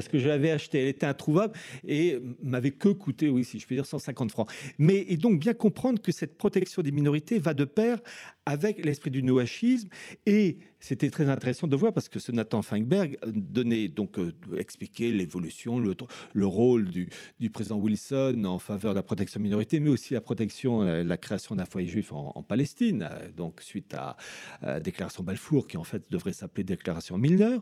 [0.00, 1.52] parce que je l'avais acheté, elle était introuvable
[1.86, 4.50] et m'avait que coûté, oui, si je puis dire, 150 francs.
[4.78, 7.98] Mais et donc bien comprendre que cette protection des minorités va de pair
[8.46, 9.90] avec l'esprit du noachisme
[10.24, 15.12] et c'était très intéressant de voir parce que ce Nathan Feinberg donnait donc euh, expliquer
[15.12, 15.94] l'évolution, le,
[16.32, 17.10] le, rôle du,
[17.52, 21.18] président Wilson en faveur de la protection des minorités, mais aussi la protection, euh, la
[21.18, 24.16] création d'un foyer juif en, Palestine, euh, donc suite à
[24.62, 27.58] la déclaration Balfour qui en fait devrait s'appeler déclaration Milner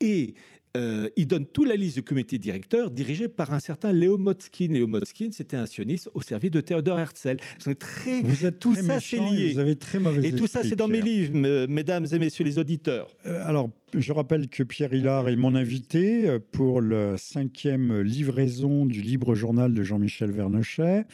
[0.00, 0.34] et
[0.76, 4.68] euh, il donne toute la liste du comité directeur dirigé par un certain Léo Motzkin.
[4.68, 7.36] Léo Motzkin, c'était un sioniste au service de Theodor Herzl.
[7.60, 9.52] Vous êtes très, vous êtes tout ça, c'est lié.
[9.52, 12.58] Vous avez très mauvais Et tout ça, c'est dans mes livres, mesdames et messieurs les
[12.58, 13.08] auditeurs.
[13.26, 18.86] Euh, alors, je rappelle que Pierre Hillard est mon invité euh, pour la cinquième livraison
[18.86, 21.04] du libre journal de Jean-Michel Vernochet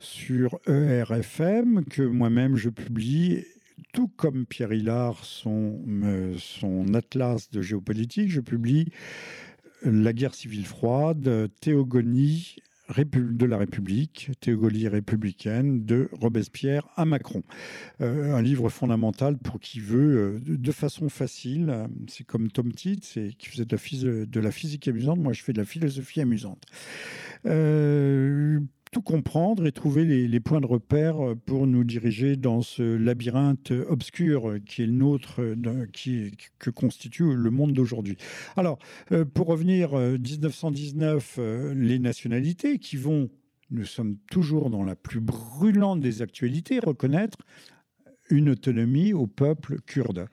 [0.00, 3.44] sur ERFM, que moi-même je publie
[3.92, 8.92] tout comme Pierre Hillard, son, euh, son atlas de géopolitique, je publie
[9.82, 12.56] La guerre civile froide, Théogonie
[12.96, 17.42] de la République, Théogonie républicaine, de Robespierre à Macron.
[18.00, 23.18] Euh, un livre fondamental pour qui veut, euh, de façon facile, c'est comme Tom Titz,
[23.38, 26.64] qui faisait de la, de la, physique amusante, moi je fais de la philosophie amusante
[28.90, 33.72] tout comprendre et trouver les, points de repère euh, pour nous diriger dans ce labyrinthe
[33.88, 38.16] obscur qui est le nôtre, euh, qui, que constitue le monde d'aujourd'hui.
[38.56, 38.78] Alors,
[39.12, 41.38] euh, pour revenir, 1919,
[41.74, 43.30] les nationalités qui vont,
[43.70, 47.38] nous sommes toujours dans la plus brûlante des actualités, reconnaître
[48.30, 50.28] une autonomie au peuple kurde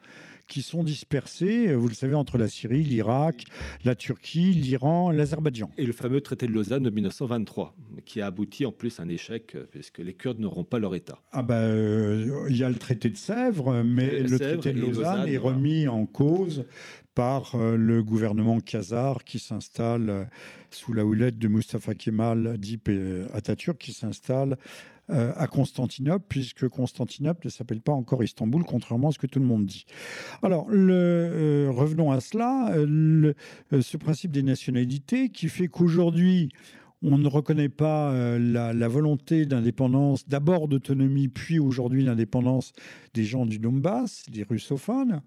[0.47, 3.45] qui sont dispersés, euh, vous le savez, entre la Syrie, l'Irak,
[3.83, 5.71] la Turquie, l'Iran, l'Azerbaïdjan.
[5.77, 9.09] Et le fameux traité de Lausanne de 1923, qui a abouti en plus à un
[9.09, 11.19] échec, euh, puisque les Kurdes n'auront pas leur État.
[11.31, 15.37] Ah ben, il y a le traité de Sèvres, mais le, traité de Lausanne, est
[15.37, 16.65] remis en cause
[17.13, 20.29] par le gouvernement khazar qui s'installe
[20.69, 22.89] sous la houlette de Mustafa Kemal Dip
[23.33, 24.57] Atatürk, qui s'installe
[25.11, 29.37] euh, à Constantinople, puisque Constantinople ne s'appelle pas encore Istanbul, contrairement à ce que tout
[29.37, 29.85] le monde dit.
[30.41, 33.33] Alors, euh, revenons à cela, euh,
[33.81, 36.49] ce principe des nationalités qui fait qu'aujourd'hui,
[37.03, 42.73] on ne reconnaît pas la, la volonté d'indépendance, d'abord d'autonomie, puis aujourd'hui l'indépendance
[43.13, 45.21] des gens du Donbass, des russophones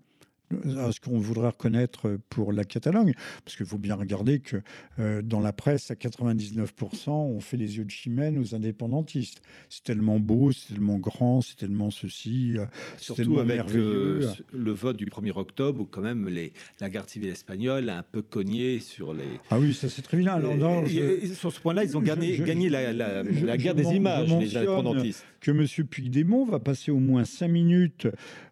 [0.78, 4.62] à ce qu'on voudrait reconnaître pour la Catalogne, parce qu'il faut bien regarder que
[4.98, 9.42] euh, dans la presse, à 99%, on fait les yeux de chimène aux indépendantistes.
[9.68, 14.96] C'est tellement beau, c'est tellement grand, c'est tellement ceci, euh, surtout avec euh, le vote
[14.96, 18.80] du 1er octobre, où quand même les, la garde civile espagnole a un peu cogné
[18.80, 19.24] sur les.
[19.50, 20.34] Ah oui, ça c'est très bien.
[20.34, 20.54] Alors,
[21.34, 25.24] Sur ce point-là, ils ont gagné, gagné la, la, guerre des images, les indépendantistes.
[25.40, 25.86] Que M.
[25.86, 28.08] Puigdemont va passer au moins cinq minutes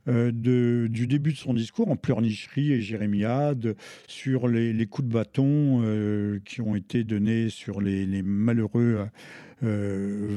[0.07, 5.83] de, du début de son discours en pleurnicherie et jérémiade sur les, coups de bâton
[5.83, 9.09] euh, qui ont été donnés sur les, malheureux
[9.63, 10.37] euh,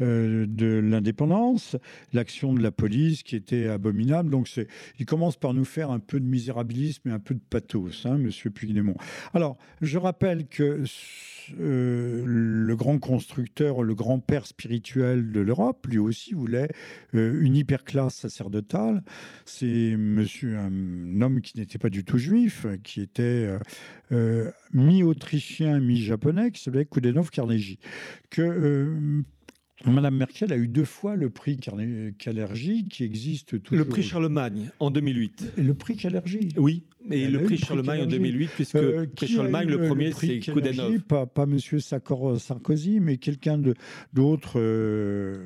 [0.00, 1.76] euh, de l'indépendance,
[2.12, 4.30] l'action de la police qui était abominable.
[4.30, 4.66] Donc, c'est,
[4.98, 8.18] il commence par nous faire un peu de misérabilisme et un peu de pathos, hein,
[8.18, 8.96] Monsieur Puigdemont.
[9.34, 10.82] Alors, je rappelle que
[11.60, 16.68] euh, le grand constructeur, le grand père spirituel de l'Europe, lui aussi voulait
[17.14, 19.02] euh, une hyperclasse sacerdotale.
[19.44, 23.48] C'est monsieur, un homme qui n'était pas du tout juif, qui était
[24.72, 27.78] mi-autrichien, mi-japonais, qui s'appelait Kudenov Carnegie,
[28.30, 29.24] que
[29.86, 31.58] Madame Merkel a eu deux fois le prix
[32.18, 33.78] Calergie qui existe toujours.
[33.78, 35.52] Le prix Charlemagne en 2008.
[35.56, 39.68] Et le prix Calergie Oui, et le prix Charlemagne en 2008, puisque euh, prix Charlemagne,
[39.68, 41.00] le premier, c'est Koudenov.
[41.00, 43.60] Pas, pas Monsieur Sarkozy, mais quelqu'un
[44.12, 45.36] d'autre, euh,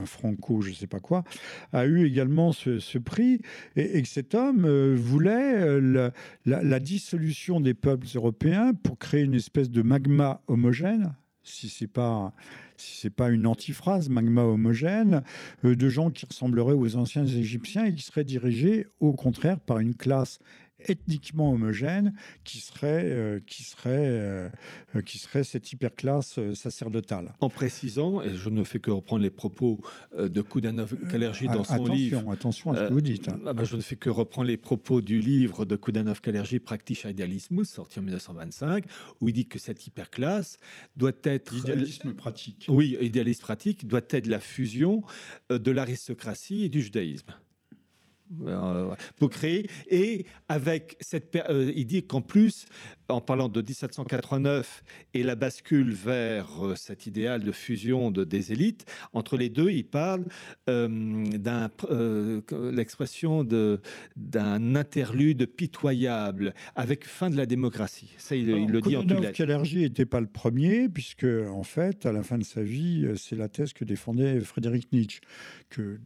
[0.00, 1.24] un franco, je ne sais pas quoi,
[1.72, 3.40] a eu également ce, prix.
[3.76, 6.12] Et, que cet homme euh, voulait la,
[6.44, 11.14] la dissolution des peuples européens pour créer une espèce de magma homogène
[11.50, 12.32] si c'est pas
[12.76, 15.22] si pas une antiphrase, magma homogène,
[15.64, 19.78] euh, de gens qui ressembleraient aux anciens Égyptiens et qui seraient dirigés au contraire par
[19.78, 20.38] une classe
[20.88, 22.14] ethniquement homogène
[22.44, 24.48] qui serait, euh, qui serait, euh,
[24.96, 27.34] euh, qui serait cette hyperclasse sacerdotale.
[27.40, 29.80] En précisant, et je ne fais que reprendre les propos
[30.16, 32.30] de Koudanov Kalergi dans son livre.
[32.30, 33.28] Attention à ce que vous dites.
[33.28, 33.40] Hein.
[33.46, 37.04] Ah bah, je ne fais que reprendre les propos du livre de Koudanov Kalergi, Praktische
[37.04, 38.84] Idealismus, sorti en 1925,
[39.20, 40.58] où il dit que cette hyperclasse
[40.96, 41.54] doit être.
[41.54, 42.66] Idéalisme pratique.
[42.68, 45.02] Oui, idéalisme pratique doit être la fusion
[45.50, 47.32] de l'aristocratie et du judaïsme.
[48.46, 49.68] Euh, pour créer.
[49.88, 52.66] Et avec cette, euh, il dit qu'en plus,
[53.08, 58.52] en parlant de 1789 et la bascule vers euh, cet idéal de fusion de, des
[58.52, 60.24] élites, entre les deux, il parle
[60.66, 61.70] d'un
[62.72, 63.80] l'expression de
[64.16, 68.12] d'un interlude pitoyable avec fin de la démocratie.
[68.18, 69.62] Ça, il, le dit en tout cas.
[69.62, 73.48] n'était pas le premier, puisque en fait, à la fin de sa vie, c'est la
[73.48, 75.20] thèse que défendait Frédéric Nietzsche,
[75.68, 75.98] que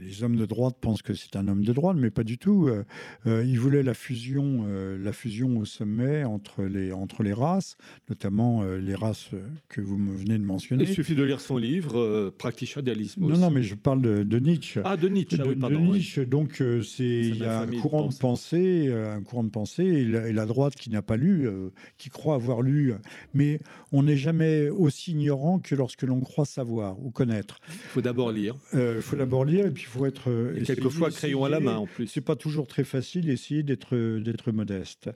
[0.00, 2.68] les hommes de droite pensent que c'est un homme de droite, mais pas du tout.
[2.68, 2.84] Euh,
[3.26, 7.76] euh, il voulait la fusion, euh, la fusion au sommet entre les, entre les races,
[8.08, 9.30] notamment les races
[9.68, 10.84] que vous me venez de mentionner.
[10.84, 13.26] Il suffit de lire son livre, Practice Idealisme.
[13.26, 14.80] Non, non, mais je parle de, Nietzsche.
[14.84, 16.26] Ah, de Nietzsche, ah de, Nietzsche.
[16.26, 20.46] Donc, c'est il y a un courant de, pensée, un courant de pensée, et la,
[20.46, 21.48] droite qui n'a pas lu,
[21.96, 22.92] qui croit avoir lu,
[23.32, 23.60] mais
[23.92, 27.60] on n'est jamais aussi ignorant que lorsque l'on croit savoir ou connaître.
[27.68, 28.56] Il faut d'abord lire.
[28.74, 30.30] Il faut d'abord lire, et puis il faut être.
[30.56, 32.06] Et quelquefois, crayon à la main en plus.
[32.06, 35.10] C'est pas toujours très facile d'essayer d'être d'être modeste.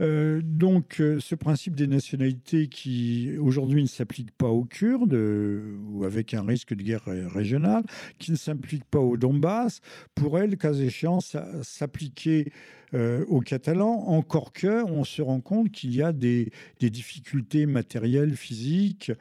[0.00, 6.04] Euh, donc, euh, ce principe des nationalités qui aujourd'hui ne s'applique pas aux Kurdes ou
[6.04, 7.84] avec un risque de guerre régionale,
[8.18, 9.80] qui ne s'applique pas au Donbass,
[10.14, 12.52] pourrait, le cas échéant, s'appliquer
[12.94, 18.34] euh, aux Catalans, encore que on se rend compte qu'il y a des, difficultés matérielles,
[18.34, 19.12] physiques,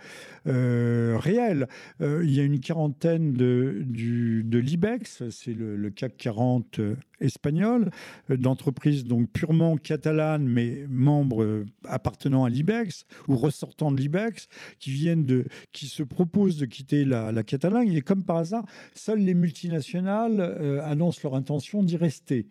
[0.48, 1.68] euh, réelles.
[2.02, 6.80] Euh, il y a une quarantaine de, du, de l'IBEX, c'est le, CAC 40
[7.20, 7.90] espagnol,
[8.30, 14.48] d'entreprises donc purement catalanes, mais membres appartenant à l'IBEX ou ressortant de l'IBEX,
[14.80, 17.94] qui viennent de, qui se proposent de quitter la, la Catalogne.
[17.94, 20.42] Et comme par hasard, seules les multinationales
[20.84, 22.48] annoncent leur intention d'y rester.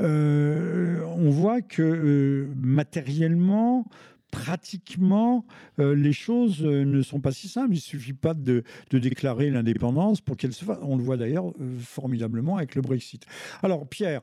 [0.00, 3.84] Euh, on voit que euh, matériellement,
[4.30, 5.44] pratiquement,
[5.78, 7.72] euh, les choses ne sont pas si simples.
[7.72, 10.78] Il ne suffit pas de, déclarer l'indépendance pour qu'elle se fasse.
[10.82, 13.24] On le voit d'ailleurs formidablement avec le Brexit.
[13.62, 14.22] Alors, Pierre,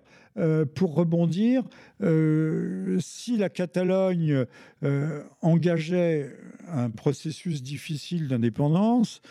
[0.76, 1.64] pour rebondir,
[3.00, 4.46] si la Catalogne
[5.42, 6.32] engageait
[6.68, 9.22] un processus difficile d'indépendance,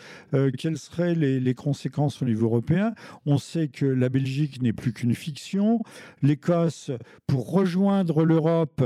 [0.57, 2.93] quelles seraient les, conséquences au niveau européen?
[3.25, 5.81] On sait que la Belgique n'est plus qu'une fiction.
[6.21, 6.91] L'Écosse,
[7.25, 8.83] pour rejoindre l'Europe,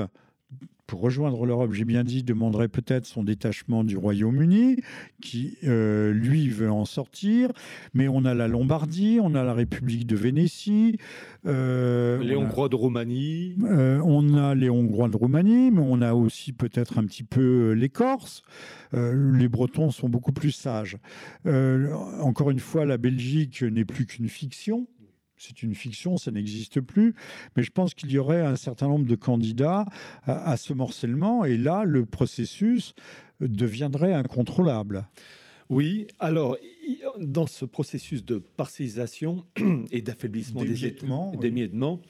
[0.91, 4.75] pour rejoindre l'Europe, j'ai bien dit, demanderait peut-être son détachement du Royaume-Uni,
[5.21, 7.53] qui, euh, lui, veut en sortir.
[7.93, 10.97] Mais on a la Lombardie, on a la République de Vénétie.
[11.45, 13.55] Euh, les Hongrois de Roumanie.
[13.63, 17.71] Euh, on a les Hongrois de Roumanie, mais on a aussi peut-être un petit peu
[17.71, 18.43] les Corses.
[18.91, 20.97] les Bretons sont beaucoup plus sages.
[22.19, 24.87] encore une fois, la Belgique n'est plus qu'une fiction
[25.41, 27.15] c'est une fiction, ça n'existe plus.
[27.55, 29.85] Mais je pense qu'il y aurait un certain nombre de candidats
[30.23, 32.93] à, ce morcellement, et là, le processus
[33.39, 35.07] deviendrait incontrôlable.
[35.69, 36.57] Oui, alors
[37.19, 39.45] dans ce processus de parcellisation
[39.91, 40.85] et d'affaiblissement des
[41.45, 42.01] émiettements,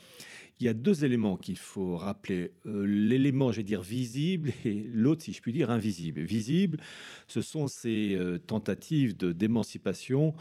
[0.60, 2.52] il y a deux éléments qu'il faut rappeler.
[2.68, 6.22] Euh, l'élément, je vais dire, visible et l'autre, si je puis dire, invisible.
[6.22, 6.80] Visible,
[7.28, 10.36] ce sont ces euh, tentatives d'émancipation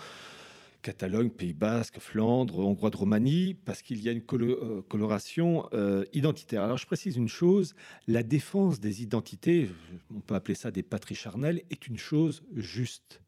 [0.83, 6.05] Catalogne, Pays Basque, Flandre, Hongrois de Roumanie, parce qu'il y a une euh, coloration euh,
[6.13, 6.63] identitaire.
[6.63, 7.75] Alors je précise une chose,
[8.07, 9.71] la défense des identités,
[10.15, 13.21] on peut appeler ça des patries charnelles, est une chose juste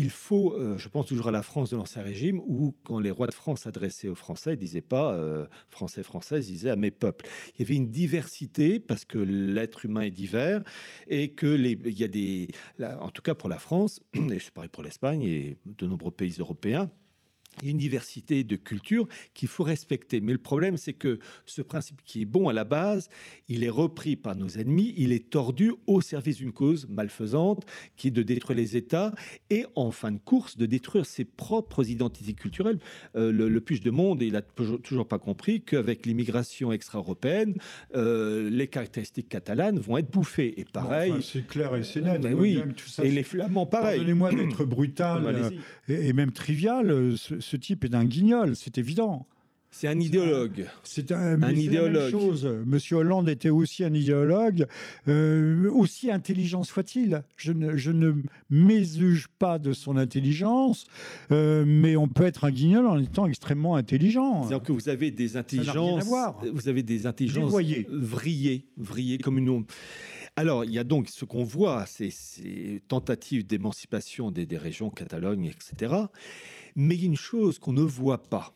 [0.00, 3.10] il faut, euh, je pense toujours à la France de l'Ancien Régime, où quand les
[3.10, 6.76] rois de France s'adressaient aux Français, ils disaient pas euh, Français, Français, ils disaient à
[6.76, 7.26] mes peuples.
[7.54, 10.62] Il y avait une diversité, parce que l'être humain est divers,
[11.06, 12.48] et que les, il y a des,
[12.80, 16.36] en tout cas pour la France, et c'est pareil pour l'Espagne et de nombreux pays
[16.38, 16.90] européens,
[17.62, 20.20] une diversité de cultures qu'il faut respecter.
[20.20, 23.08] Mais le problème, c'est que ce principe qui est bon à la base,
[23.48, 27.64] il est repris par nos ennemis, il est tordu au service d'une cause malfaisante
[27.96, 29.12] qui est de détruire les États
[29.50, 32.78] et en fin de course de détruire ses propres identités culturelles.
[33.16, 37.54] Euh, le, le Puge de Monde, il n'a toujours pas compris qu'avec l'immigration extra-européenne,
[37.94, 40.60] euh, les caractéristiques catalanes vont être bouffées.
[40.60, 41.14] Et pareil.
[41.22, 42.20] c'est clair et c'est net.
[42.20, 42.62] Ben oui,
[43.02, 43.98] et les Flamands, pareil.
[43.98, 45.50] Pardonnez-moi d'être brutal euh,
[45.88, 47.14] et, même trivial.
[47.16, 49.26] ce type est d'un guignol, c'est évident.
[49.72, 50.66] C'est un idéologue.
[50.82, 52.10] C'est un, idéologue.
[52.10, 52.44] chose.
[52.66, 54.66] Monsieur Hollande était aussi un idéologue,
[55.06, 57.22] euh, aussi intelligent soit-il.
[57.36, 58.14] Je ne, je ne
[58.50, 60.86] mésuge pas de son intelligence,
[61.30, 64.42] euh, mais on peut être un guignol en étant extrêmement intelligent.
[64.42, 66.04] C'est-à-dire que vous avez des intelligences,
[66.52, 69.64] vous avez des intelligences vrillées, vrillées comme une
[70.36, 74.88] alors, il y a donc ce qu'on voit, ces, ces tentatives d'émancipation des, des régions,
[74.88, 76.04] Catalogne, etc.
[76.80, 78.54] Mais il y a une chose qu'on ne voit pas,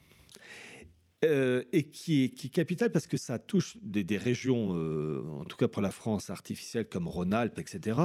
[1.27, 5.59] euh, et qui est, qui capitale parce que ça touche des, régions, euh, en tout
[5.59, 8.01] cas pour la France, artificielles comme Rhône-Alpes, etc.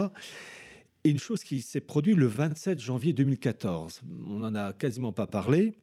[1.05, 4.01] Et une chose qui s'est produite le 27 janvier 2014.
[4.28, 5.74] On n'en a quasiment pas parlé.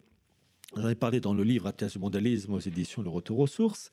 [0.77, 3.91] J'en ai parlé dans le livre Atlas du mondialisme aux éditions Le Retour aux sources,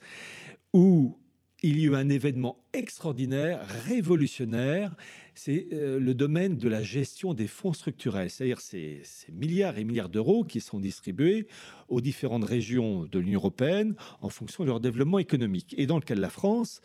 [0.73, 1.17] où
[1.63, 4.93] il y a eu un événement extraordinaire, révolutionnaire,
[5.33, 9.01] c'est euh, le domaine de la gestion des fonds structurels, c'est-à-dire ces,
[9.31, 11.47] milliards et milliards d'euros qui sont distribués
[11.87, 15.73] aux différentes régions de l'Union européenne en fonction de leur développement économique.
[15.77, 16.81] Et dans le cas de la France,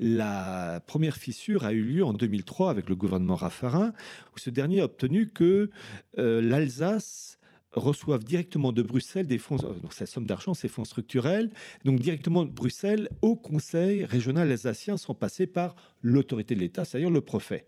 [0.00, 3.92] la première fissure a eu lieu en 2003 avec le gouvernement Raffarin,
[4.34, 5.70] où ce dernier a obtenu que
[6.18, 7.38] euh, l'Alsace
[7.72, 11.50] reçoivent directement de Bruxelles des fonds, euh, donc cette somme d'argent, ces fonds structurels,
[11.84, 17.10] donc directement de Bruxelles au Conseil régional alsacien sans passer par l'autorité de l'État, c'est-à-dire
[17.10, 17.66] le préfet.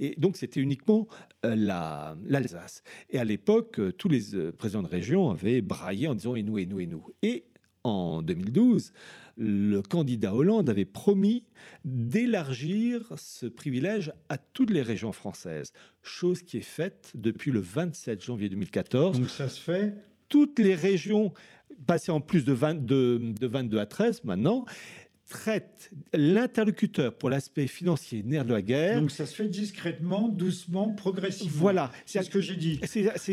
[0.00, 1.06] Et donc c'était uniquement
[1.44, 1.54] euh,
[2.24, 2.82] l'Alsace.
[3.10, 6.58] et à l'époque, euh, tous les présidents de région avaient braillé en disant et nous,
[6.58, 7.06] et nous, et nous.
[7.22, 7.44] Et
[7.84, 8.92] en 2012,
[9.36, 11.44] le candidat Hollande avait promis
[11.84, 15.72] d'élargir ce privilège à toutes les régions françaises,
[16.02, 19.18] chose qui est faite depuis le 27 janvier 2014.
[19.18, 19.94] Donc ça se fait
[20.28, 21.32] Toutes les régions,
[21.86, 24.64] passées en plus de, de 22 à 13 maintenant,
[25.28, 29.00] traite l'interlocuteur pour l'aspect financier nerf de la guerre.
[29.00, 31.60] Donc ça se fait discrètement, doucement, progressivement.
[31.60, 32.80] Voilà, c'est ce que j'ai dit.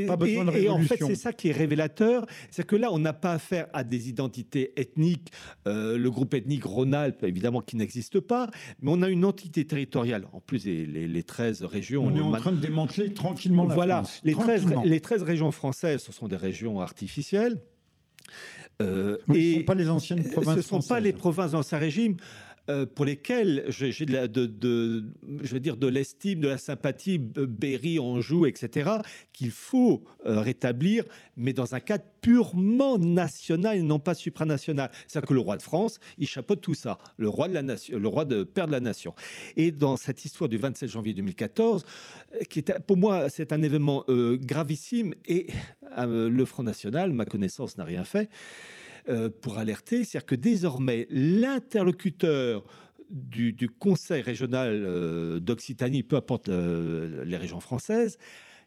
[0.08, 3.00] pas besoin de et en fait, c'est ça qui est révélateur, c'est que là, on
[3.00, 5.32] n'a pas affaire à des identités ethniques.
[5.68, 8.50] Euh, le groupe ethnique Rhône-Alpes, évidemment, qui n'existe pas,
[8.82, 10.26] mais on a une entité territoriale.
[10.34, 12.06] En plus, les, les, 13 régions.
[12.06, 14.22] On est en train de démanteler tranquillement la voilà, France.
[14.24, 17.60] Les, 13, les 13 régions françaises, ce sont des régions artificielles.
[18.82, 20.54] Euh, et ce ne sont pas les anciennes provinces.
[20.54, 22.16] Ce ne sont pas les provinces d'Ancien Régime
[22.70, 25.04] euh, pour lesquelles j'ai de,
[25.42, 28.92] je veux dire, de l'estime, de la sympathie, Berry, Anjou, etc.,
[29.34, 31.04] qu'il faut euh, rétablir,
[31.36, 34.92] mais dans un cadre purement national non pas supranational.
[35.08, 37.98] C'est-à-dire que le roi de France, il chapeaute tout ça, le roi de la nation,
[37.98, 39.16] le roi de père de la nation.
[39.58, 41.84] Et dans cette histoire du 27 janvier 2014,
[42.50, 45.48] qui est pour moi c'est un événement gravissime et
[45.98, 48.30] le Front National, ma connaissance n'a rien fait.
[49.08, 52.64] Euh, pour alerter, c'est-à-dire que désormais l'interlocuteur
[53.10, 58.18] du, Conseil régional euh, d'Occitanie, peu importe les régions françaises,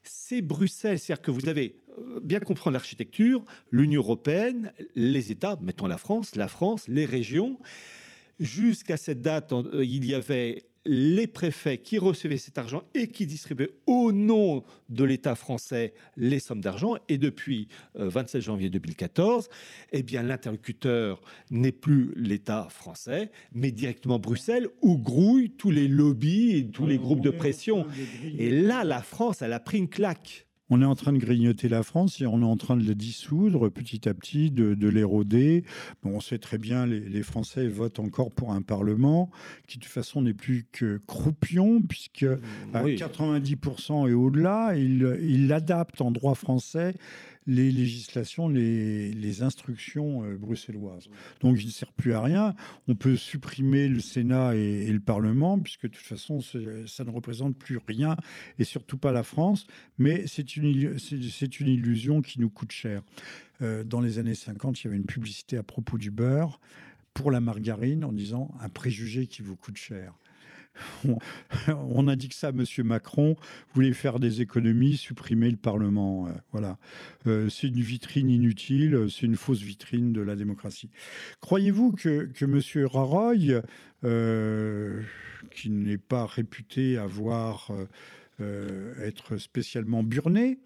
[0.03, 0.99] c'est Bruxelles.
[0.99, 6.35] C'est-à-dire que vous avez euh, bien comprendre l'architecture, l'Union européenne, les États, mettons la France,
[6.35, 7.59] la France, les régions.
[8.41, 13.71] Jusqu'à cette date, il y avait les préfets qui recevaient cet argent et qui distribuaient
[13.87, 16.97] au nom de l'État français les sommes d'argent.
[17.09, 19.49] Et depuis 27 euh, janvier 2014,
[19.93, 21.21] eh bien, l'interlocuteur
[21.51, 26.99] n'est plus l'État français, mais directement Bruxelles, où grouillent tous les lobbies et tous les
[26.99, 27.87] groupes de pression.
[28.39, 31.69] Et là, la France, elle a pris une claque on est en train de grignoter
[31.69, 35.65] la France et on est en train de la dissoudre petit à petit, de, l'éroder.
[36.03, 39.31] Bon, on sait très bien, les, les, Français votent encore pour un Parlement
[39.69, 42.27] qui de toute façon n'est plus que croupion, puisque
[42.73, 46.95] à 90% et au-delà, il l'adapte en droit français
[47.47, 51.09] les législations, les, instructions euh, bruxelloises.
[51.41, 52.55] Donc il ne sert plus à rien.
[52.87, 57.57] On peut supprimer le Sénat et, le Parlement, puisque de toute façon, ça ne représente
[57.57, 58.17] plus rien,
[58.59, 59.67] et surtout pas la France.
[59.99, 63.03] Mais c'est une, illusion qui nous coûte cher.
[63.63, 66.61] Euh, dans les années 50, il y avait une publicité à propos du beurre
[67.15, 70.15] pour la margarine en disant un préjugé qui vous coûte cher.
[71.69, 72.65] on, a dit que ça à M.
[72.85, 73.37] Macron,
[73.75, 76.27] voulait faire des économies, supprimer le Parlement.
[76.27, 76.79] Euh, voilà.
[77.27, 80.91] Euh, c'est une vitrine inutile, c'est une fausse vitrine de la démocratie.
[81.41, 82.87] Croyez-vous que, que M.
[82.87, 83.63] Raroy,
[84.05, 85.03] euh,
[85.51, 87.71] qui n'est pas réputé avoir
[89.01, 90.59] être spécialement burné,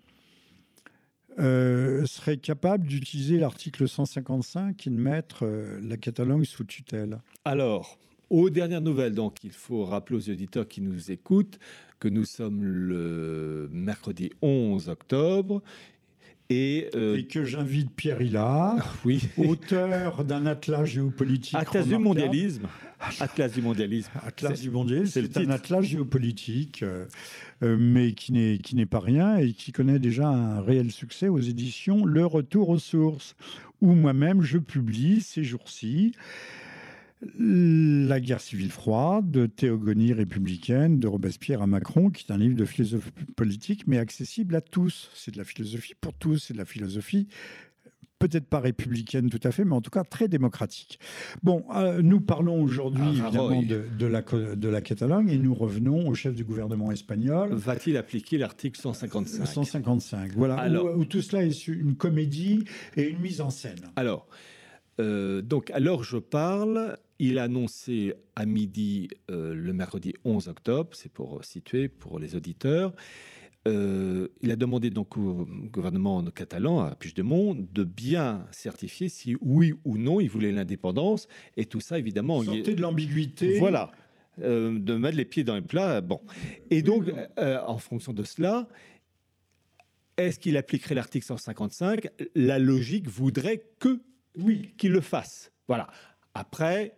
[1.37, 5.47] serait capable d'utiliser l'article 155 et de mettre
[5.83, 7.19] la Catalogne sous tutelle?
[7.45, 7.99] Alors,
[8.31, 11.59] aux dernières nouvelles, donc, il faut rappeler aux auditeurs qui nous écoutent
[11.99, 15.63] que nous sommes le mercredi 11 octobre.
[16.53, 19.21] Euh, et, que j'invite Pierre Hillard, oui.
[19.37, 21.57] auteur d'un atlas géopolitique.
[21.57, 22.69] Atlas du mondialisme.
[23.19, 24.13] Atlas du mondialisme.
[24.25, 27.07] Atlas du mondialisme, c'est un atlas géopolitique, euh,
[27.65, 32.05] euh, mais qui n'est pas rien et qui connaît déjà un réel succès aux éditions
[32.05, 33.35] Le Retour aux sources,
[33.81, 36.13] où moi-même je publie ces jours-ci
[37.39, 42.65] la guerre civile froide, Théogonie républicaine, de Robespierre à Macron, qui est un livre de
[42.65, 45.11] philosophie politique, mais accessible à tous.
[45.15, 47.29] C'est de la philosophie pour tous, c'est de la philosophie
[48.19, 50.99] peut-être pas républicaine tout à fait, mais en tout cas très démocratique.
[51.43, 56.09] Bon, euh, nous parlons aujourd'hui ah, évidemment de, la, de la Catalogne et nous revenons
[56.09, 57.53] au chef du gouvernement espagnol.
[57.53, 62.65] Va-t-il appliquer l'article 155 155, voilà, où, tout cela est une comédie
[62.97, 63.81] et une mise en scène.
[63.97, 64.27] Alors,
[64.99, 70.91] euh, donc, alors je parle, il a annoncé à midi euh, le mercredi 11 octobre,
[70.93, 72.95] c'est pour situer pour les auditeurs.
[73.67, 79.75] Euh, il a demandé donc au gouvernement catalan, à Puigdemont, de bien certifier si oui
[79.85, 81.27] ou non il voulait l'indépendance.
[81.57, 82.43] Et tout ça, évidemment.
[82.43, 83.59] Sortez de l'ambiguïté.
[83.59, 83.91] Voilà.
[84.43, 86.01] Euh, de mettre les pieds dans les plats.
[86.01, 86.21] Bon.
[86.71, 87.05] Et donc,
[87.39, 88.69] en fonction de cela,
[90.17, 94.01] est-ce qu'il appliquerait l'article 155 La logique voudrait que
[94.37, 95.51] oui, qu'il le fasse.
[95.67, 95.89] Voilà.
[96.35, 96.97] Après,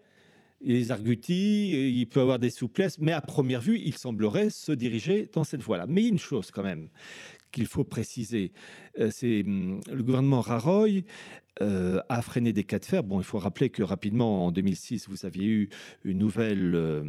[0.60, 5.28] les arguties, il peut avoir des souplesses, mais à première vue, il semblerait se diriger
[5.32, 5.86] dans cette voie-là.
[5.88, 6.88] Mais une chose quand même
[7.52, 8.52] qu'il faut préciser,
[8.98, 11.02] euh, c'est hum, le gouvernement Raroy
[11.60, 13.02] euh, a freiné des cas de fer.
[13.02, 15.68] Bon, il faut rappeler que rapidement, en 2006, vous aviez eu
[16.04, 17.02] une nouvelle euh,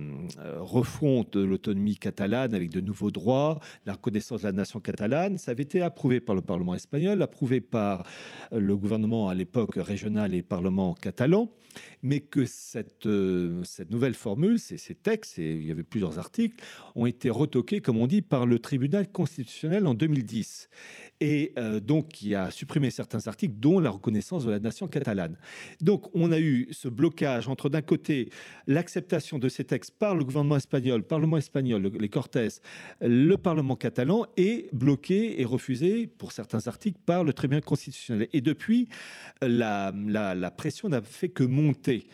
[0.58, 5.38] refonte de l'autonomie catalane avec de nouveaux droits, la reconnaissance de la nation catalane.
[5.38, 8.06] Ça avait été approuvé par le Parlement espagnol, approuvé par
[8.52, 11.52] le gouvernement à l'époque régional et Parlement catalan,
[12.04, 13.08] mais que cette,
[13.64, 16.64] cette nouvelle formule, ces, ces textes, et il y avait plusieurs articles,
[16.96, 20.70] ont été retoqués, comme on dit, par le tribunal constitutionnel en 2010
[21.22, 25.38] et euh, donc qui a supprimé certains articles, dont la reconnaissance de la nation catalane.
[25.82, 28.30] Donc on a eu ce blocage entre d'un côté
[28.68, 32.48] l'acceptation de ces textes par le gouvernement espagnol, le Parlement espagnol, les Cortés,
[33.02, 38.28] le Parlement catalan, et bloqué et refusé pour certains articles par le tribunal constitutionnel.
[38.34, 38.88] Et depuis,
[39.42, 42.08] la pression n'a fait que monter.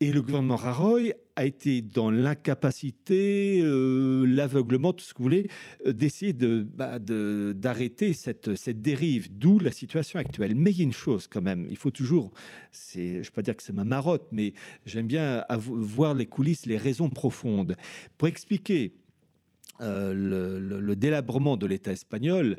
[0.00, 5.48] Et le gouvernement Raroy a été dans l'incapacité, euh, l'aveuglement, tout ce que vous voulez,
[5.86, 10.54] euh, d'essayer bah, de, d'arrêter cette, cette dérive, d'où la situation actuelle.
[10.54, 12.30] Mais il y a une chose quand même, il faut toujours,
[12.72, 14.52] c'est, je ne vais pas dire que c'est ma marotte, mais
[14.84, 17.74] j'aime bien voir les coulisses, les raisons profondes.
[18.18, 18.92] Pour expliquer
[19.80, 22.56] euh, le, le, délabrement de l'État espagnol,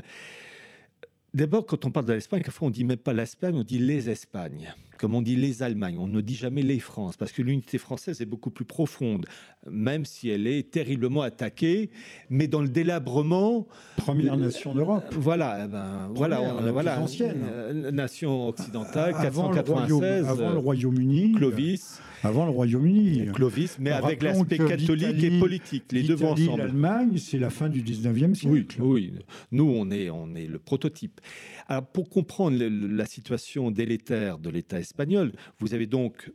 [1.33, 4.09] D'abord, quand on parle de l'Espagne, parfois on dit même pas l'Espagne, on dit les
[4.09, 7.77] Espagnes comme on dit les Allemagnes, on ne dit jamais les France, parce que l'unité
[7.77, 9.25] française est beaucoup plus profonde,
[9.69, 11.89] même si elle est terriblement attaquée,
[12.29, 13.67] mais dans le délabrement.
[13.97, 15.05] Première nation d'Europe.
[15.11, 16.41] Voilà, eh ben, voilà,
[16.71, 17.43] voilà, ancienne.
[17.49, 20.27] Euh, nation occidentale, avant 496.
[20.27, 21.33] avant le Royaume-Uni.
[21.33, 21.99] Clovis.
[22.23, 23.27] Avant le Royaume-Uni.
[23.33, 26.57] Clovis, mais avec l'aspect catholique et politique, les deux ensemble.
[26.57, 28.81] L'Allemagne, c'est la fin du 19e siècle.
[28.81, 29.13] Oui, oui.
[29.51, 31.21] Nous, on est, on est le prototype.
[31.67, 36.31] Alors, pour comprendre la situation délétère de l'État espagnol, vous avez donc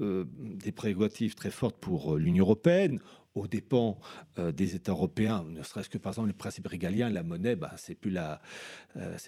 [0.00, 3.00] euh, des prérogatives très fortes pour euh, l'Union européenne,
[3.34, 3.98] aux dépens
[4.38, 7.72] euh, des États européens, ne serait-ce que par exemple les principes régaliens, la monnaie, bah,
[7.76, 8.40] c'est plus la,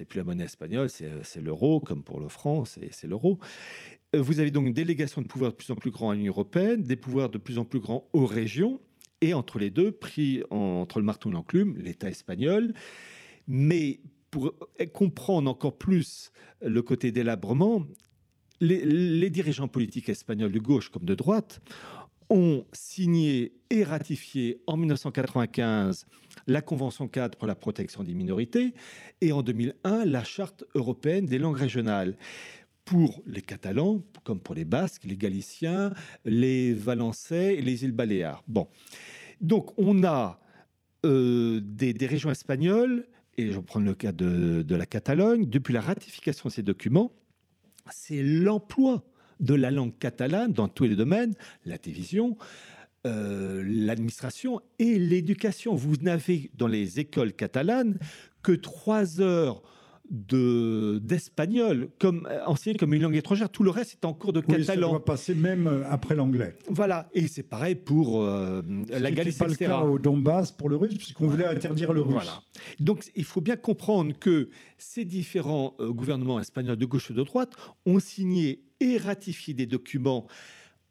[0.09, 3.39] plus la monnaie espagnole, c'est l'euro, comme pour le franc, c'est l'euro.
[4.13, 6.83] Vous avez donc une délégation de pouvoirs de plus en plus grand à l'Union européenne,
[6.83, 8.81] des pouvoirs de plus en plus grands aux régions,
[9.21, 12.75] et entre les deux, pris entre le marteau et l'enclume, l'État espagnol.
[13.47, 14.01] Mais
[14.31, 14.53] pour
[14.93, 16.33] comprendre encore plus
[16.63, 17.87] le côté délabrement,
[18.61, 21.61] les, dirigeants politiques espagnols de gauche comme de droite
[22.29, 26.07] ont signé et ratifié en 1995
[26.47, 28.75] la Convention cadre pour la protection des minorités
[29.21, 32.17] et en 2001 la Charte européenne des langues régionales.
[32.85, 35.93] Pour les Catalans, comme pour les Basques, les Galiciens,
[36.25, 38.43] les Valençais et les îles Baléares.
[38.49, 38.67] Bon.
[39.41, 40.41] Donc on a
[41.07, 43.07] euh, des, des régions espagnoles
[43.41, 47.13] et je prends le cas de, la Catalogne, depuis la ratification de ces documents,
[47.93, 49.05] c'est l'emploi
[49.41, 51.35] de la langue catalane dans tous les domaines,
[51.65, 52.37] la télévision,
[53.07, 55.75] euh, l'administration et l'éducation.
[55.75, 57.99] Vous n'avez dans les écoles catalanes
[58.43, 59.63] que trois heures
[60.11, 63.49] d'espagnol comme enseigné comme une langue étrangère.
[63.49, 64.65] Tout le reste est en cours de catalan.
[64.65, 66.57] Ça doit passer même après l'anglais.
[66.69, 70.95] Voilà, et c'est pareil pour la Galice, pas le cas au Donbass pour le russe,
[70.97, 72.13] puisqu'on voulait interdire le russe.
[72.13, 72.43] Voilà.
[72.81, 77.53] Donc il faut bien comprendre que ces différents gouvernements espagnols de gauche et de droite
[77.87, 80.27] ont signé et ratifié des documents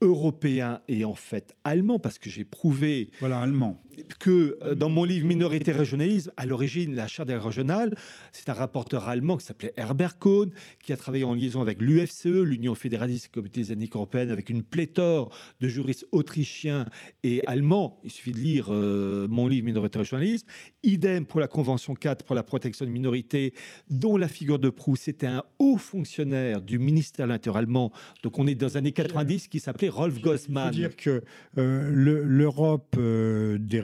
[0.02, 3.82] européens et en fait allemands, parce que j'ai prouvé voilà, allemand
[4.20, 7.96] que euh, dans mon livre Minorité régionalisme, à l'origine, la charte des régionales,
[8.32, 10.52] c'est un rapporteur allemand qui s'appelait Herbert Kohn,
[10.84, 14.64] qui a travaillé en liaison avec l'UFCE, l'Union fédéraliste des communautés ethniques européennes, avec une
[14.64, 16.86] pléthore de juristes autrichiens
[17.24, 18.00] et allemands.
[18.04, 20.48] Il suffit de lire euh, mon livre Minorité régionalisme.
[20.84, 23.54] Idem pour la Convention 4 pour la protection des minorités,
[23.90, 27.92] dont la figure de proue, c'était un haut fonctionnaire du ministère de l'Intérieur allemand.
[28.24, 30.74] Donc on est dans les années 90 qui s'appelait Rolf Gossmann.
[30.74, 31.24] Il faut dire que
[31.58, 33.80] euh, l'Europe des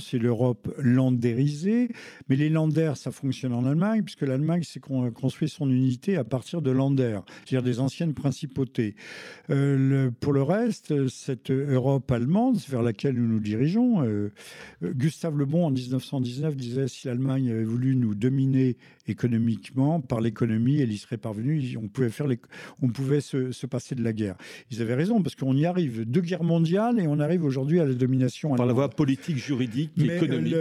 [0.00, 1.88] c'est l'Europe landérisée.
[2.28, 6.62] Mais les landers, ça fonctionne en Allemagne, puisque l'Allemagne s'est construit son unité à partir
[6.62, 8.94] de landers, c'est-à-dire des anciennes principautés.
[9.50, 14.32] Euh, pour le reste, cette Europe allemande vers laquelle nous nous dirigeons, euh,
[14.82, 18.76] Gustave Le Bon en 1919 disait si l'Allemagne avait voulu nous dominer
[19.08, 22.38] économiquement, par l'économie, elle y serait parvenue, on pouvait, faire les,
[22.80, 24.36] on pouvait se, se, passer de la guerre.
[24.70, 26.04] Ils avaient raison, parce qu'on y arrive.
[26.04, 28.54] Deux guerres mondiales et on arrive aujourd'hui à la domination.
[28.54, 30.54] Par la voie politique juridique, économique.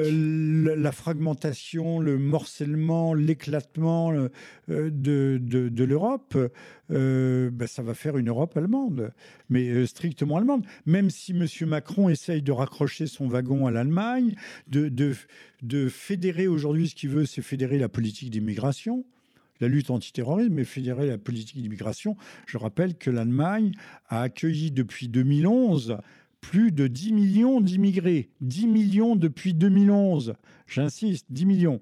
[0.77, 4.29] la fragmentation, le morcellement, l'éclatement euh,
[4.67, 6.37] de, de, l'Europe,
[6.91, 9.11] euh, ben, ça va faire une Europe allemande,
[9.49, 10.65] mais euh, strictement allemande.
[10.85, 11.45] Même si M.
[11.67, 14.35] Macron essaye de raccrocher son wagon à l'Allemagne,
[14.67, 15.13] de, de,
[15.61, 19.05] de fédérer aujourd'hui ce qu'il veut, c'est fédérer la politique d'immigration
[19.61, 22.15] la lutte antiterroriste, mais fédérer la politique d'immigration.
[22.45, 23.73] Je rappelle que l'Allemagne
[24.07, 25.97] a accueilli depuis 2011
[26.41, 28.29] plus de 10 millions d'immigrés.
[28.41, 30.33] 10 millions depuis 2011.
[30.67, 31.81] J'insiste, 10 millions.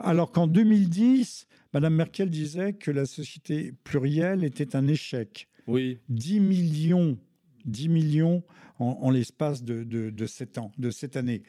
[0.00, 5.48] Alors qu'en 2010, Mme Merkel disait que la société plurielle était un échec.
[5.66, 5.98] Oui.
[6.08, 7.18] 10 millions,
[7.66, 8.42] 10 millions
[8.78, 11.42] en, l'espace de, de, sept ans, de cette année.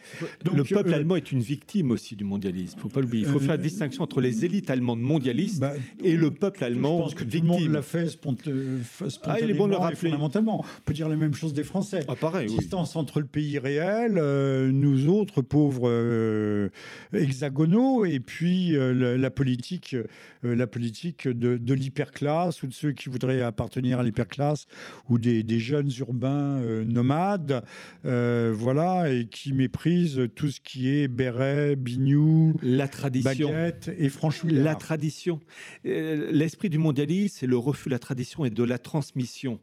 [0.44, 2.76] Donc, le peuple euh, allemand est une victime aussi du mondialisme.
[2.78, 3.26] Il faut pas l'oublier.
[3.26, 5.74] Il faut faire la euh, distinction entre les élites allemandes mondialistes bah,
[6.04, 6.98] et le peuple allemand.
[6.98, 8.80] Je pense que tout le monde l'a fait spontanément.
[9.24, 10.10] Ah, il est bon de le rappeler.
[10.10, 12.04] Fondamentalement, on peut dire la même chose des Français.
[12.08, 12.48] Ah, pareil.
[12.48, 16.70] Distance entre le pays réel, euh, nous autres pauvres
[17.14, 19.96] hexagonaux, et puis la, politique,
[20.44, 24.66] la politique de, de l'hyperclasse ou de ceux qui voudraient appartenir à l'hyperclasse
[25.10, 27.64] ou des, des jeunes urbains nomades
[28.06, 34.10] euh, voilà, et qui méprise tout ce qui est béret, bignou, la tradition, baguette et
[34.10, 34.64] franchouillard.
[34.64, 35.40] La tradition.
[35.86, 39.60] Euh, l'esprit du mondialisme, c'est le refus de la tradition et de la transmission.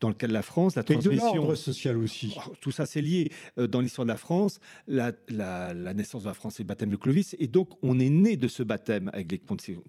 [0.00, 1.12] Dans le cas de la France, la transmission.
[1.12, 2.34] Et de l'ordre social aussi.
[2.36, 3.30] Oh, tout ça, c'est lié.
[3.58, 5.12] Euh, dans l'histoire de la France, la,
[5.94, 7.36] naissance de la France, c'est le baptême de Clovis.
[7.38, 9.38] Et donc, on est né de ce baptême avec des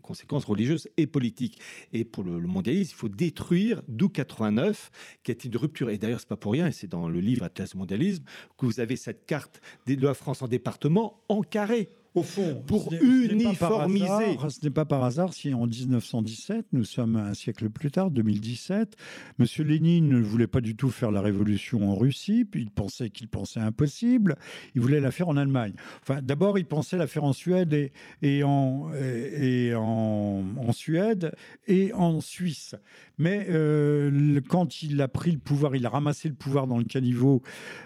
[0.01, 1.59] conséquences religieuses et politiques.
[1.93, 4.91] Et pour le, mondialisme, il faut détruire, d'où 89,
[5.23, 5.89] qui est une rupture.
[5.89, 8.23] Et d'ailleurs, c'est pas pour rien, et c'est dans le livre Atlas mondialisme,
[8.57, 11.89] que vous avez cette carte de la France en département en carré
[12.19, 14.37] au fond, pour uniformiser.
[14.49, 18.95] Ce n'est pas, par hasard si en 1917, nous sommes un siècle plus tard, 2017,
[19.39, 19.45] M.
[19.59, 23.27] Lénine ne voulait pas du tout faire la révolution en Russie, puis il pensait qu'il
[23.27, 24.35] pensait impossible,
[24.75, 25.73] il voulait la faire en Allemagne.
[26.01, 27.91] Enfin, d'abord, il pensait la faire en Suède et,
[28.21, 31.33] et, en, et en, en, Suède
[31.67, 32.75] et en Suisse.
[33.19, 36.85] Mais euh, quand il a pris le pouvoir, il a ramassé le pouvoir dans le
[36.85, 37.43] caniveau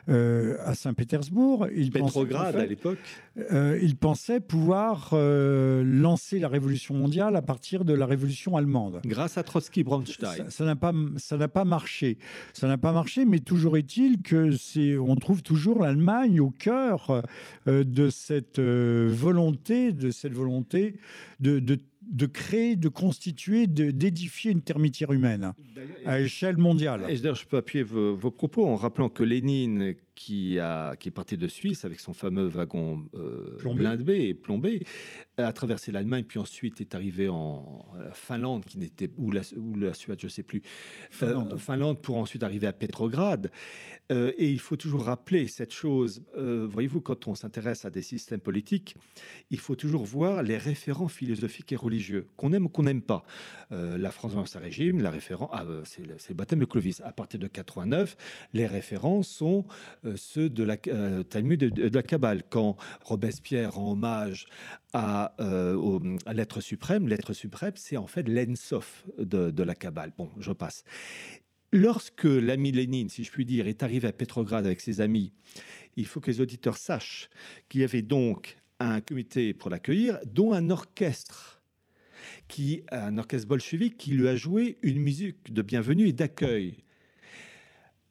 [0.08, 1.68] euh, à Saint-Pétersbourg.
[1.92, 3.00] Pétrograd à l'époque.
[3.52, 9.02] Euh, il pensait pouvoir lancer la révolution mondiale à partir de la révolution allemande.
[9.06, 10.50] Grâce à Trotsky-Bronstein.
[10.50, 12.20] Ça n'a pas, ça n'a pas marché.
[12.54, 17.24] Ça n'a pas marché, mais toujours est-il que c'est, on trouve toujours l'Allemagne au cœur
[17.66, 20.96] de cette volonté, de cette volonté
[21.40, 21.80] de, de
[22.12, 25.54] de créer, de constituer, d'édifier une termitière humaine
[26.06, 27.06] à échelle mondiale.
[27.10, 31.12] Et je peux appuyer vos, vos propos en rappelant que Lénine, qui, a, qui est
[31.12, 34.86] parti de Suisse avec son fameux wagon euh, blindé et plombé,
[35.38, 39.94] a traversé l'Allemagne, puis ensuite est arrivé en Finlande, qui n'était ou la, ou la
[39.94, 40.62] Suède, je ne sais plus,
[41.24, 42.02] euh, Finlande.
[42.02, 43.52] pour ensuite arriver à Petrograd.
[44.12, 46.24] Euh, et il faut toujours rappeler cette chose.
[46.36, 48.96] Voyez-vous, quand on s'intéresse à des systèmes politiques,
[49.50, 53.24] il faut toujours voir les référents philosophiques et religieux, qu'on aime ou qu'on n'aime pas.
[53.72, 57.02] la France dans sa régime, la référent, ah, c'est le, baptême de Clovis.
[57.02, 58.18] À partir de 89,
[58.54, 59.66] les références sont
[60.16, 62.44] ceux de la euh, Talmud de, la Kabbale.
[62.50, 64.46] Quand Robespierre rend hommage
[64.94, 70.14] à, euh, l'être suprême, l'être suprême, c'est en fait l'ensof de, de la Kabbale.
[70.18, 70.84] Bon, je passe.
[71.72, 75.34] Lorsque l'ami Lénine, si je puis dire, est arrivé à Petrograd avec ses amis,
[75.96, 77.30] il faut que les auditeurs sachent
[77.68, 81.64] qu'il y avait donc un comité pour l'accueillir, dont un orchestre
[82.48, 86.78] qui, un orchestre bolchevique qui lui a joué une musique de bienvenue et d'accueil.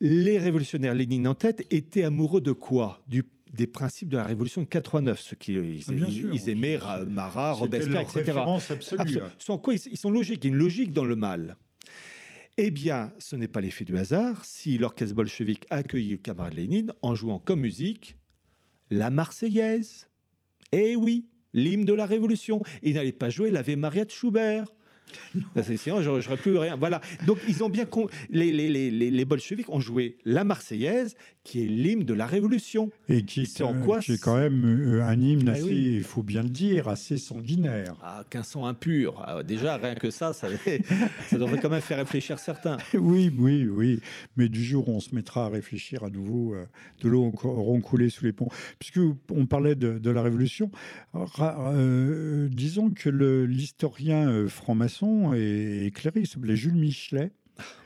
[0.05, 3.01] Les révolutionnaires Lénine en tête étaient amoureux de quoi?
[3.07, 3.23] Du,
[3.55, 6.35] Des principes de la révolution de 89, ce qu'ils Ah, bien sûr.
[6.35, 6.77] ils aimaient
[7.09, 8.23] Marat, Robespierre, etc.
[8.27, 10.43] Ils quoi Ils sont logiques.
[10.43, 11.57] Il y a une logique dans le mal.
[12.57, 16.55] Eh bien, ce n'est pas l'effet du hasard si l'orchestre bolchevique a accueilli le camarade
[16.55, 18.17] Lénine en jouant comme musique
[18.91, 20.09] la Marseillaise.
[20.73, 22.61] Eh oui, l'hymne de la Révolution.
[22.83, 24.67] Il n'allait pas jouer l'Ave Maria de Schubert.
[25.55, 26.77] Que Sinon, j'aurais plus rien.
[26.77, 27.01] Voilà.
[27.27, 27.85] Donc, ils ont bien.
[27.85, 32.27] con- Les, les, les, les, bolcheviks ont joué la Marseillaise, qui est l'hymne de la
[32.27, 32.91] Révolution.
[33.09, 35.63] Et qui, C'est en euh, quoi qui est quand même euh, un hymne Ah assez,
[35.65, 35.93] oui.
[35.97, 37.95] il faut bien le dire, assez sanguinaire.
[38.03, 39.21] Ah, qu'un sang impur.
[39.27, 40.49] Ah, déjà, rien que ça, ça,
[41.29, 42.77] ça devrait quand même faire réfléchir certains.
[42.95, 44.01] Oui, oui, oui.
[44.37, 46.65] Mais du jour où on se mettra à réfléchir à nouveau, euh,
[47.03, 48.49] de l'eau auront coulé sous les ponts.
[48.79, 50.71] Puisque on parlait de, de la Révolution,
[51.13, 53.09] ra- euh, disons que
[53.57, 57.33] l'historien franc-maçon et éclairé, il s'appelait Jules Michelet,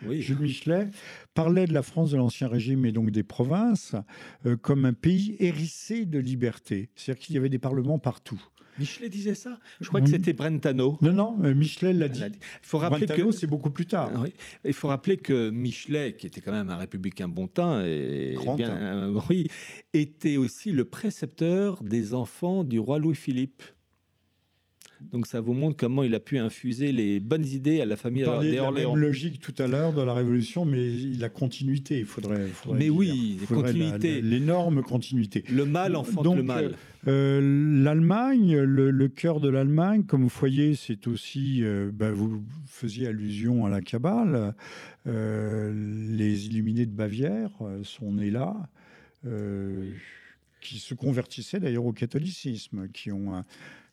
[0.07, 0.23] Oui.
[0.23, 0.89] Jules Michelet
[1.35, 3.95] parlait de la France de l'Ancien Régime et donc des provinces
[4.47, 6.91] euh, comme un pays hérissé de liberté.
[6.95, 8.41] C'est-à-dire qu'il y avait des parlements partout.
[8.79, 9.59] Michelet disait ça?
[9.81, 10.11] Je crois que Oui.
[10.12, 10.99] c'était Brentano.
[11.01, 12.21] Non, non, euh, Michelet l'a dit.
[12.27, 14.11] Il faut rappeler Brentano, que c'est beaucoup plus tard.
[14.14, 14.35] Ah oui.
[14.67, 18.55] Il faut rappeler que Michelet, qui était quand même un républicain bon teint, et Grand
[18.57, 18.77] bien, teint.
[18.77, 19.49] euh, oui,
[19.95, 23.62] était aussi le précepteur des enfants du roi Louis-Philippe.
[25.13, 28.23] Donc ça vous montre comment il a pu infuser les bonnes idées à la famille
[28.25, 28.95] Vous parliez des de la Orléans.
[28.95, 32.47] même logique tout à l'heure de la Révolution, mais la continuité, il faudrait.
[32.49, 32.97] faudrait Mais dire.
[32.97, 34.21] oui, Il faudrait la- continuité.
[34.21, 35.45] la- L'énorme continuité.
[35.51, 36.75] Le mal enfante Donc, le mal.
[37.09, 42.43] Euh, L'Allemagne, le, le cœur de l'Allemagne, comme vous voyez, c'est aussi, euh, ben, vous
[42.67, 44.55] faisiez allusion à la Kabbale,
[45.07, 45.73] euh,
[46.17, 48.57] les illuminés de Bavière euh, sont nés là,
[49.25, 49.89] euh,
[50.61, 53.45] qui se convertissaient d'ailleurs au catholicisme, qui ont, un-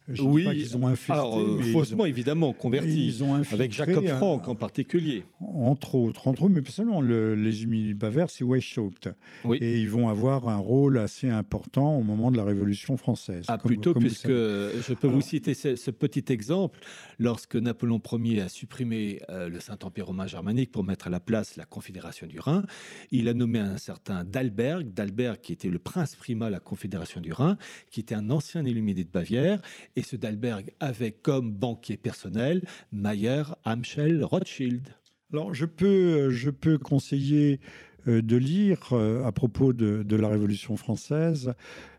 [0.08, 2.54] je Oui, pas qu'ils ont infesté, Alors, euh, mais ils faussement, ont- évidemment,
[2.86, 5.24] ils ont infiltré Avec Jacob un- Frank en particulier.
[5.40, 9.10] entre autres, entre eux, mais pas seulement, le- les de Bavière, c'est Weishaupt.
[9.46, 9.58] Oui.
[9.62, 13.46] Et ils vont avoir un rôle assez important au moment de la Révolution française.
[13.48, 16.80] Ah, comme- plutôt, comme puisque je peux Alors- vous citer ce, ce petit exemple.
[17.20, 21.56] Lorsque Napoléon Ier a supprimé euh, le Saint-Empire romain germanique pour mettre à la place
[21.56, 22.64] la Confédération du Rhin,
[23.12, 27.22] il a nommé un certain Dalberg, Dalberg qui était le prince primat de la Confédération
[27.22, 27.58] du Rhin,
[27.92, 29.62] qui était un ancien illuminé de Bavière.
[29.96, 34.88] Et ce Dalberg avait comme banquier personnel Mayer, Amschel, Rothschild.
[35.32, 37.60] Alors, je peux, je peux conseiller
[38.08, 41.54] euh, de lire, euh, à propos de, la Révolution française,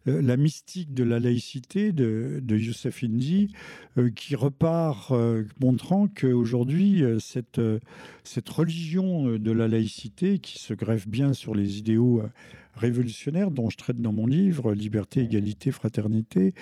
[0.07, 3.53] euh, La mystique de la laïcité de, Youssef Indy,
[4.15, 5.13] qui repart
[5.61, 7.61] montrant qu'aujourd'hui, cette,
[8.23, 12.23] cette religion de la laïcité, qui se greffe bien sur les idéaux
[12.77, 16.55] révolutionnaires dont je traite dans mon livre, Liberté, Égalité, Fraternité,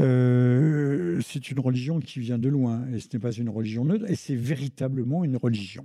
[0.00, 4.04] euh, c'est une religion qui vient de loin, et ce n'est pas une religion neutre,
[4.08, 5.84] et c'est véritablement une religion.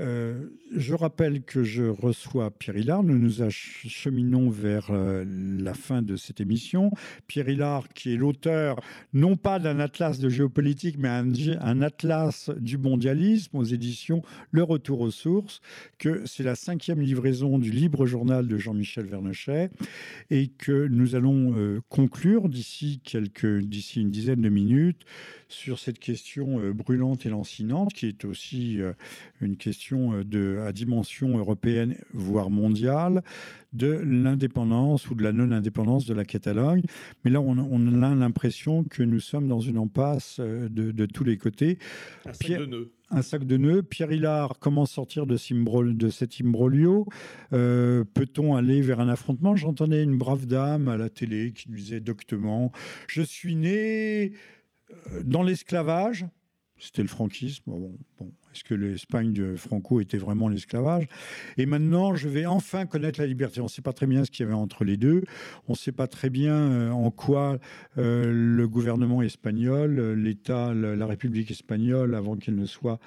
[0.00, 3.04] Euh, je rappelle que je reçois Pierre Hillard.
[3.04, 6.90] Nous nous acheminons vers euh, la fin de cette émission.
[7.28, 8.80] Pierre Hillard, qui est l'auteur
[9.12, 15.00] non pas d'un atlas de géopolitique, mais un, atlas du mondialisme aux éditions Le Retour
[15.00, 15.60] aux sources,
[15.98, 19.70] que c'est la cinquième livraison du libre journal de Jean-Michel Vernochet,
[20.30, 25.04] et que nous allons euh, conclure d'ici une dizaine de minutes
[25.48, 28.92] sur cette question euh, brûlante et lancinante, qui est aussi euh,
[29.40, 33.22] une question euh, de, à dimension européenne, voire mondiale,
[33.72, 36.82] de l'indépendance ou de la non-indépendance de la Catalogne.
[37.24, 41.24] Mais là, on, on a l'impression que nous sommes dans une impasse de, de tous
[41.24, 41.78] les côtés.
[42.24, 42.90] Un sac Pierre- de nœuds.
[43.10, 43.82] Un sac de nœuds.
[43.82, 47.06] Pierre Hillard, comment sortir de, cet imbroglio
[47.52, 49.56] Euh, Peut-on aller vers un affrontement?
[49.56, 52.72] J'entendais une brave dame à la télé qui disait doctement
[53.08, 54.32] Je suis né
[55.24, 56.26] dans l'esclavage.
[56.78, 57.62] C'était le franquisme.
[57.66, 58.32] Bon.
[58.54, 61.06] Est-ce que l'Espagne de Franco était vraiment l'esclavage?
[61.56, 63.60] Et maintenant, je vais enfin connaître la liberté.
[63.60, 65.24] On ne sait pas très bien ce qu'il y avait entre les deux.
[65.66, 67.58] On ne sait pas très bien euh, en quoi
[67.98, 73.00] euh, le gouvernement espagnol, l'État, la, République espagnole, avant qu'elle ne soit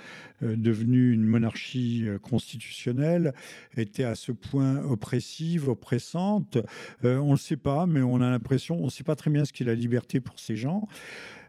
[0.43, 3.33] euh, devenue une monarchie euh, constitutionnelle,
[3.77, 6.57] était à ce point oppressive, oppressante.
[7.03, 9.45] On ne le sait pas, mais on a l'impression, on ne sait pas très bien
[9.45, 10.89] ce qu'est la liberté pour ces gens.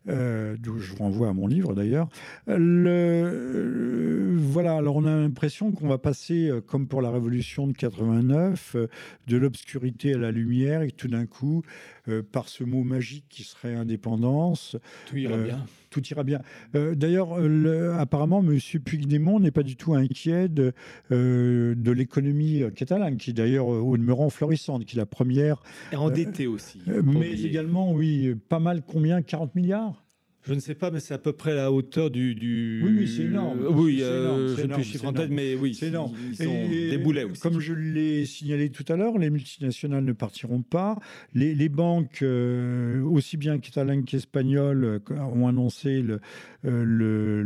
[0.09, 2.09] Euh, d'où je vous renvoie à mon livre d'ailleurs.
[2.46, 7.66] Le, euh, voilà, alors on a l'impression qu'on va passer, euh, comme pour la Révolution
[7.66, 8.86] de 89, euh,
[9.26, 11.62] de l'obscurité à la lumière, et tout d'un coup,
[12.09, 15.64] euh, par ce mot magique qui serait indépendance, Tout ira bien.
[15.91, 16.41] Tout ira bien.
[16.74, 18.59] Euh, D'ailleurs, euh, apparemment, M.
[18.84, 20.72] Puigdemont n'est pas du tout inquiet de,
[21.12, 25.62] euh, de l'économie catalane, qui d'ailleurs, au demeurant florissante, qui est la première,
[25.93, 26.80] Et endetté aussi.
[26.86, 27.47] mais oublier.
[27.47, 29.22] également, oui, pas mal combien?
[29.22, 30.05] 40 milliards?
[30.49, 32.34] Je ne sais pas, mais c'est à peu près la hauteur du.
[32.34, 32.80] du...
[32.82, 33.66] Oui, oui c'est énorme.
[33.70, 36.14] oui, euh, je plus chiffre en tête, mais oui, c'est énorme.
[36.30, 37.42] Ils sont des boulets aussi.
[37.42, 40.96] Comme je l'ai signalé tout à l'heure, les multinationales ne partiront pas.
[41.34, 46.20] Les, les banques, euh, aussi bien catalanes qu'espagnoles, ont annoncé le,
[46.62, 47.42] le,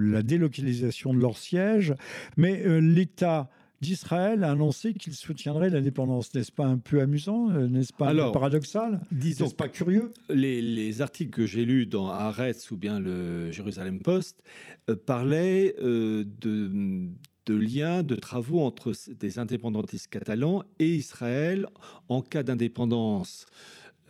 [0.00, 1.94] la délocalisation de leur siège,
[2.36, 3.48] mais l'État
[3.80, 6.34] d'Israël a annoncé qu'il soutiendrait l'indépendance.
[6.34, 10.12] N'est-ce pas un peu amusant euh, N'est-ce pas Alors, paradoxal Disons pas curieux?
[10.28, 14.42] les, articles que j'ai lus dans Haaretz ou bien le Jérusalem Post
[14.88, 17.08] euh, parlaient euh, de,
[17.46, 21.66] de liens, de travaux entre des indépendantistes catalans et Israël
[22.08, 23.46] en cas d'indépendance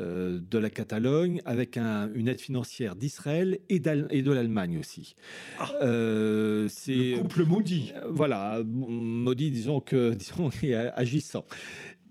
[0.01, 5.15] de la Catalogne avec une aide financière d'Israël et, de l'Allemagne aussi.
[5.59, 7.93] Ah, euh, c'est le couple maudit.
[7.97, 10.51] Euh, voilà, maudit, disons que disons,
[10.95, 11.45] agissant.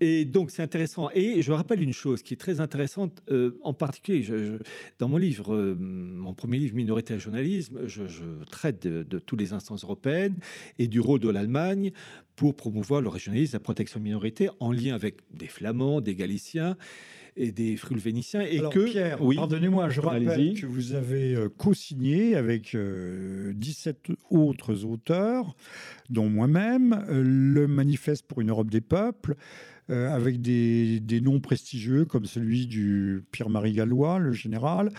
[0.02, 1.10] Et donc c'est intéressant.
[1.14, 3.22] Et je rappelle une chose qui est très intéressante,
[3.62, 4.24] en particulier
[4.98, 8.04] dans mon livre, mon premier livre, Minorité et journalisme, je,
[8.50, 10.36] traite de, de toutes les instances européennes
[10.78, 11.92] et du rôle de l'Allemagne
[12.34, 16.78] pour promouvoir le régionalisme, la protection de minorités, en lien avec des Flamands, des Galiciens
[17.40, 18.42] et des vénitiens.
[18.42, 24.14] Et Alors, que, Pierre, pardonnez-moi, je rappelle que vous avez euh, co-signé avec 17 euh,
[24.30, 25.56] autres auteurs,
[26.10, 29.36] dont moi-même, euh, le Manifeste pour une Europe des peuples,
[29.90, 34.90] euh, avec des, noms prestigieux comme celui du Pierre-Marie Gallois, le général,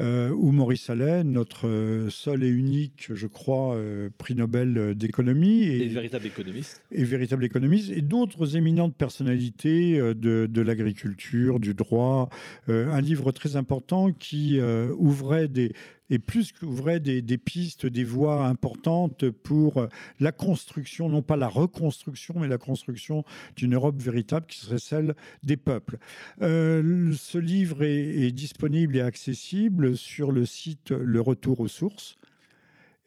[0.00, 5.62] euh, ou Maurice Allais, notre seul et unique, je crois, euh, prix Nobel d'économie.
[5.62, 6.82] Et, véritable économiste.
[6.90, 12.28] Et véritable économiste, et d'autres éminentes personnalités de, de l'agriculture, du droit.
[12.68, 14.60] un livre très important qui
[14.98, 15.72] ouvrait des,
[16.10, 19.86] et plus qu'ouvrait des, pistes, des voies importantes pour
[20.18, 23.24] la construction, non pas la reconstruction, mais la construction
[23.56, 25.98] d'une Europe véritable qui serait celle des peuples.
[26.42, 32.16] Euh, ce livre est, disponible et accessible sur le site Le Retour aux sources.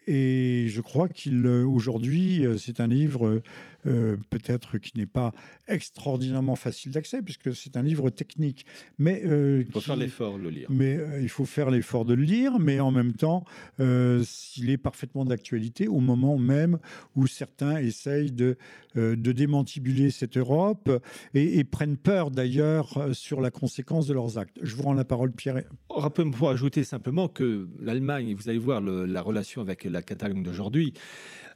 [0.05, 3.41] Et je crois qu'il aujourd'hui, c'est un livre
[3.85, 5.31] euh, peut-être qui n'est pas
[5.67, 8.65] extraordinairement facile d'accès, puisque c'est un livre technique.
[8.97, 10.67] Mais, euh, il faut faire l'effort de le lire.
[10.69, 13.43] Mais euh, il faut faire l'effort de le lire, mais en même temps,
[13.79, 16.79] il est parfaitement d'actualité au moment même
[17.15, 18.57] où certains essayent de,
[18.95, 20.89] de démantibuler cette Europe
[21.33, 24.57] et, prennent peur d'ailleurs sur la conséquence de leurs actes.
[24.61, 25.61] Je vous rends la parole, Pierre.
[25.89, 30.93] Rappelez-moi ajouter simplement que l'Allemagne, vous allez voir la relation avec la Catalogne d'aujourd'hui,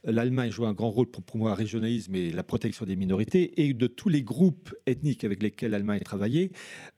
[0.04, 3.60] l'Allemagne joue un grand rôle pour promouvoir le régionalisme et la protection des minorités.
[3.62, 6.52] Et de tous les groupes ethniques avec lesquels l'Allemagne a travaillé,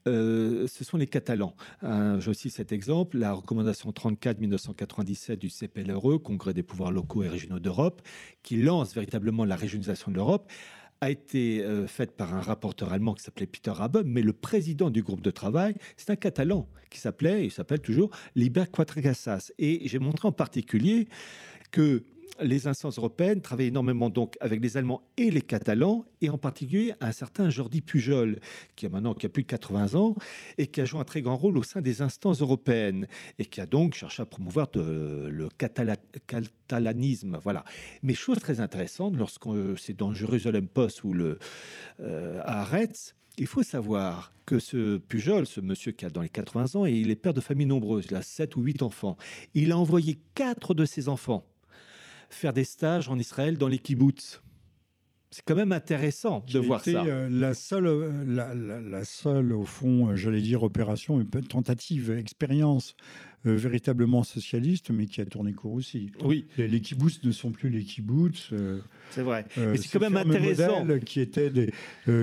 [0.06, 1.54] euh, ce sont les Catalans.
[1.82, 7.28] Euh, J'ai aussi cet exemple, la recommandation 34-1997 du CPLRE, Congrès des pouvoirs locaux et
[7.28, 8.02] régionaux d'Europe,
[8.42, 10.50] qui lance véritablement la régionalisation de l'Europe
[11.00, 14.90] a été euh, faite par un rapporteur allemand qui s'appelait Peter Rabe, mais le président
[14.90, 19.50] du groupe de travail, c'est un Catalan qui s'appelait, il s'appelle toujours, Liber Quatregassas.
[19.58, 21.08] Et j'ai montré en particulier
[21.70, 22.04] que
[22.42, 26.94] les instances européennes travaillent énormément donc avec les Allemands et les Catalans, et en particulier
[27.00, 28.40] un certain Jordi Pujol,
[28.76, 30.16] qui a maintenant qui a plus de 80 ans
[30.58, 33.06] et qui a joué un très grand rôle au sein des instances européennes
[33.38, 37.38] et qui a donc cherché à promouvoir le catalanisme.
[37.42, 37.64] Voilà.
[38.02, 41.38] Mais chose très intéressante, lorsqu'on c'est dans Jérusalem Post ou le
[42.00, 46.28] euh, à Haaretz, il faut savoir que ce Pujol, ce monsieur qui a dans les
[46.28, 49.16] 80 ans, et il est père de famille nombreuse, il a 7 ou 8 enfants.
[49.54, 51.46] Il a envoyé quatre de ses enfants
[52.34, 54.40] faire des stages en Israël dans les kibbutz.
[55.32, 57.04] C'est quand même intéressant de voir ça.
[57.04, 58.24] Euh, la seule, euh,
[58.90, 62.96] la, seule, au fond, euh, j'allais dire opération, une tentative, expérience
[63.46, 66.12] euh, véritablement socialiste, mais qui a tourné court aussi.
[66.22, 66.44] Oui.
[66.58, 68.50] Les, les kibbutz ne sont plus les kibbutz.
[68.52, 68.80] Euh,
[69.10, 69.46] c'est vrai.
[69.56, 70.86] Euh, mais c'est quand même intéressant.
[71.06, 71.72] Qui étaient des,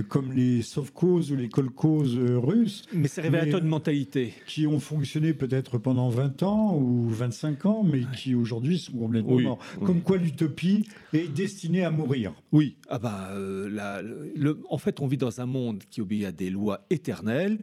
[0.10, 2.86] comme les sovkhozs ou les kolkhozs russes.
[2.94, 4.34] Mais c'est révélateur de mentalité.
[4.46, 9.40] Qui ont fonctionné peut-être pendant 20 ans ou 25 ans, mais qui aujourd'hui sont complètement
[9.40, 9.60] morts.
[9.84, 12.34] Comme quoi l'utopie est destinée à mourir.
[12.52, 12.76] Oui.
[12.90, 16.86] Ah bah, le, en fait, on vit dans un monde qui obéit à des lois
[16.92, 17.58] éternelles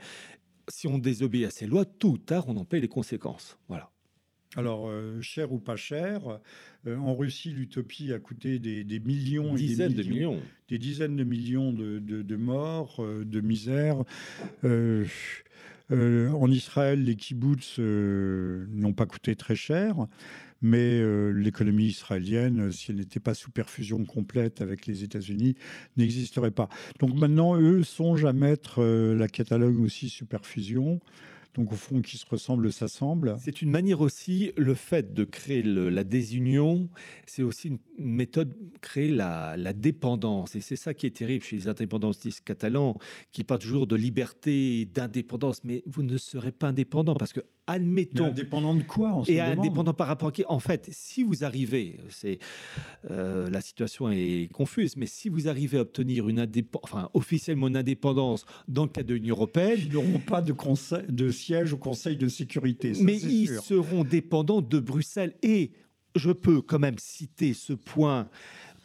[0.69, 3.59] si on désobéit à ces lois, tôt ou tard, on en paye les conséquences.
[3.69, 3.91] Voilà.
[4.57, 6.39] Alors, euh, cher ou pas cher,
[6.87, 11.25] euh, en Russie, l'utopie a coûté des, millions, dizaines des de millions, des dizaines de
[11.25, 14.05] millions de, morts, euh, de misère.
[15.91, 20.07] en Israël, les kibbutz n'ont pas coûté très cher
[20.65, 25.57] mais euh, l'économie israélienne, si elle n'était pas sous perfusion complète avec les États-Unis,
[25.99, 26.71] n'existerait pas.
[27.01, 31.01] Donc maintenant, eux songent à mettre euh, la Catalogne aussi sous perfusion.
[31.55, 33.37] Donc au fond, qui se ressemble s'assemble.
[33.39, 36.89] C'est une manière aussi, le fait de créer la désunion,
[37.27, 40.55] c'est aussi méthode crée la, dépendance.
[40.57, 42.97] Et c'est ça qui est terrible chez les indépendantistes catalans,
[43.33, 45.63] qui parlent toujours de liberté, d'indépendance.
[45.65, 48.27] Mais vous ne serez pas indépendant parce que, admettons.
[48.27, 50.45] indépendant de quoi Et indépendant par rapport à qui?
[50.49, 52.39] En fait, si vous arrivez, c'est
[53.11, 57.69] euh, la situation est confuse, mais si vous arrivez à obtenir une indépendance, enfin officiellement
[57.69, 61.73] une indépendance dans le cadre de l'Union européenne, ils n'auront pas de, conseil, de siège
[61.73, 62.93] au Conseil de sécurité.
[63.01, 65.71] mais ils seront dépendants de Bruxelles et
[66.15, 68.29] je peux quand même citer ce point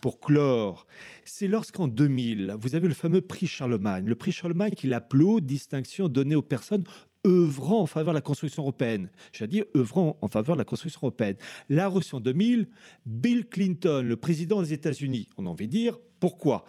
[0.01, 0.87] pour clore,
[1.25, 6.07] c'est lorsqu'en 2000, vous avez le fameux prix Charlemagne, le prix Charlemagne qui l'appelait distinction
[6.07, 6.85] donnée aux personnes
[7.27, 9.09] œuvrant en faveur de la construction européenne.
[9.41, 11.35] Dit œuvrant en faveur de la construction européenne.
[11.67, 12.69] L'a reçu en 2000
[13.05, 15.27] Bill Clinton, le président des États-Unis.
[15.37, 16.65] On a envie de dire pourquoi?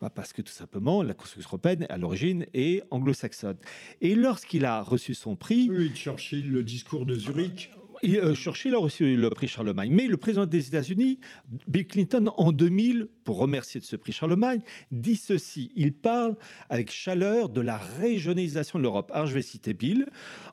[0.00, 3.56] Bah, Parce que tout simplement, la construction européenne, à l'origine, est anglo-saxonne.
[4.00, 5.68] Et lorsqu'il a reçu son prix.
[5.68, 7.70] Le discours de Zurich.
[8.06, 11.18] Euh, Churchill a reçu le prix Charlemagne, mais le président des États-Unis,
[11.66, 15.72] Bill Clinton, en 2000, pour remercier de ce prix Charlemagne, dit ceci.
[15.74, 16.36] Il parle
[16.68, 19.10] avec chaleur de la régionalisation de l'Europe.
[19.14, 20.06] Alors je vais citer Bill.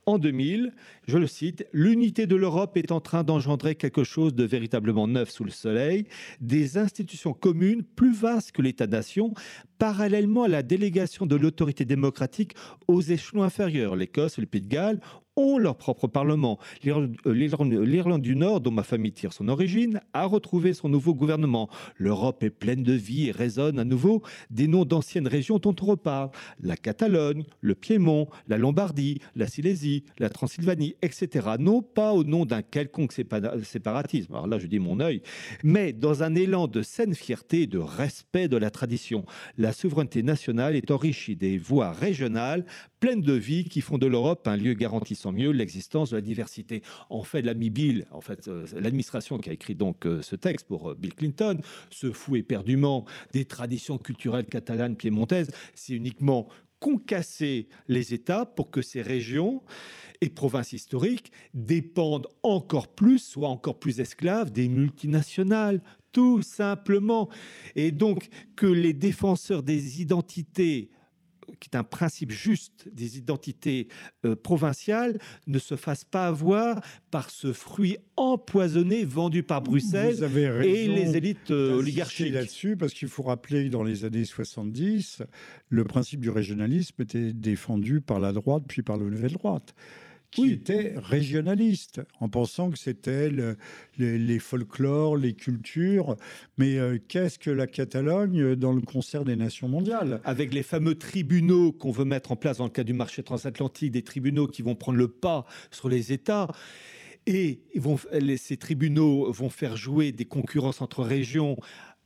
[0.05, 0.73] En 2000,
[1.07, 5.29] je le cite, l'unité de l'Europe est en train d'engendrer quelque chose de véritablement neuf
[5.29, 6.05] sous le soleil,
[6.39, 9.33] des institutions communes plus vastes que l'État-nation,
[9.81, 12.53] parallèlement à la délégation de l'autorité démocratique
[12.87, 14.99] aux échelons inférieurs, l'Écosse et le Pays de Galles
[15.35, 16.59] ont leur propre parlement.
[16.83, 21.69] L'Irlande du Nord, dont ma famille tire son origine, a retrouvé son nouveau gouvernement.
[21.97, 25.85] L'Europe est pleine de vie et résonne à nouveau des noms d'anciennes régions dont on
[25.85, 26.31] reparle.
[26.61, 31.51] La Catalogne, le Piémont, la Lombardie, la Silésie, la Transylvanie, etc.
[31.59, 35.21] Non pas au nom d'un quelconque séparatisme, alors là je dis mon œil,
[35.63, 39.25] mais dans un élan de saine fierté et de respect de la tradition.
[39.73, 42.65] Souveraineté nationale est enrichie des voies régionales
[42.99, 46.83] pleines de vie qui font de l'Europe un lieu garantissant mieux l'existence de la diversité.
[47.09, 47.71] En fait, l'ami
[48.11, 51.59] en fait, euh, l'administration qui a écrit donc euh, ce texte pour euh, Bill Clinton,
[51.89, 55.51] se fout éperdument des traditions culturelles catalanes piémontaises.
[55.73, 56.47] C'est uniquement
[56.79, 59.61] concasser les États pour que ces régions
[60.19, 65.81] et provinces historiques dépendent encore plus, soient encore plus esclaves des multinationales,
[66.11, 67.29] tout simplement.
[67.75, 70.89] Et donc que les défenseurs des identités
[71.59, 73.87] qui est un principe juste des identités
[74.25, 80.23] euh, provinciales, ne se fasse pas avoir par ce fruit empoisonné vendu par Bruxelles
[80.63, 82.33] et les élites euh, oligarchiques.
[82.33, 85.23] là-dessus, parce qu'il faut rappeler que dans les années 70,
[85.69, 89.73] le principe du régionalisme était défendu par la droite puis par la nouvelle droite
[90.31, 93.29] qui était régionaliste, en pensant que c'était
[93.97, 96.15] les, folklores, les cultures.
[96.57, 100.21] Mais euh, qu'est-ce que la Catalogne dans le concert des nations mondiales?
[100.23, 103.91] Avec les fameux tribunaux qu'on veut mettre en place dans le cadre du marché transatlantique,
[103.91, 106.47] des tribunaux qui vont prendre le pas sur les États.
[107.27, 107.99] Et vont,
[108.37, 111.57] ces tribunaux vont faire jouer des concurrences entre régions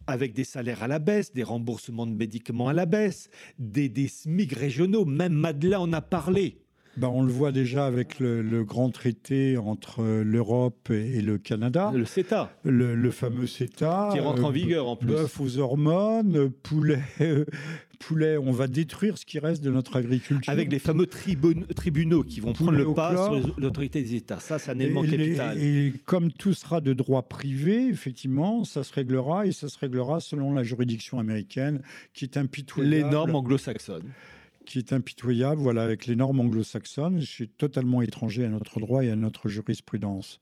[0.08, 4.08] avec des salaires à la baisse, des remboursements de médicaments à la baisse, des, des
[4.08, 5.06] SMIC régionaux.
[5.06, 6.65] Même Madeleine en a parlé.
[6.98, 11.92] Ben, on le voit déjà avec le, grand traité entre l'Europe et, le Canada.
[11.94, 12.52] Le CETA.
[12.64, 14.10] Le, fameux CETA.
[14.14, 15.08] Qui rentre en euh, vigueur en plus.
[15.08, 17.02] Bœuf aux hormones, poulet,
[18.00, 18.38] poulet.
[18.38, 20.52] On va détruire ce qui reste de notre agriculture.
[20.52, 24.40] Avec les fameux tribunaux qui vont prendre le pas sur l'autorité des États.
[24.40, 25.62] Ça, c'est un élément capital.
[25.62, 30.22] Et comme tout sera de droit privé, effectivement, ça se réglera et ça se réglera
[30.22, 31.82] selon la juridiction américaine
[32.14, 32.96] qui est impitoyable.
[32.96, 34.12] Les normes anglo-saxonnes
[34.66, 37.20] qui est impitoyable, voilà, avec les normes anglo-saxonnes.
[37.20, 40.42] Je suis totalement étranger à notre droit et à notre jurisprudence.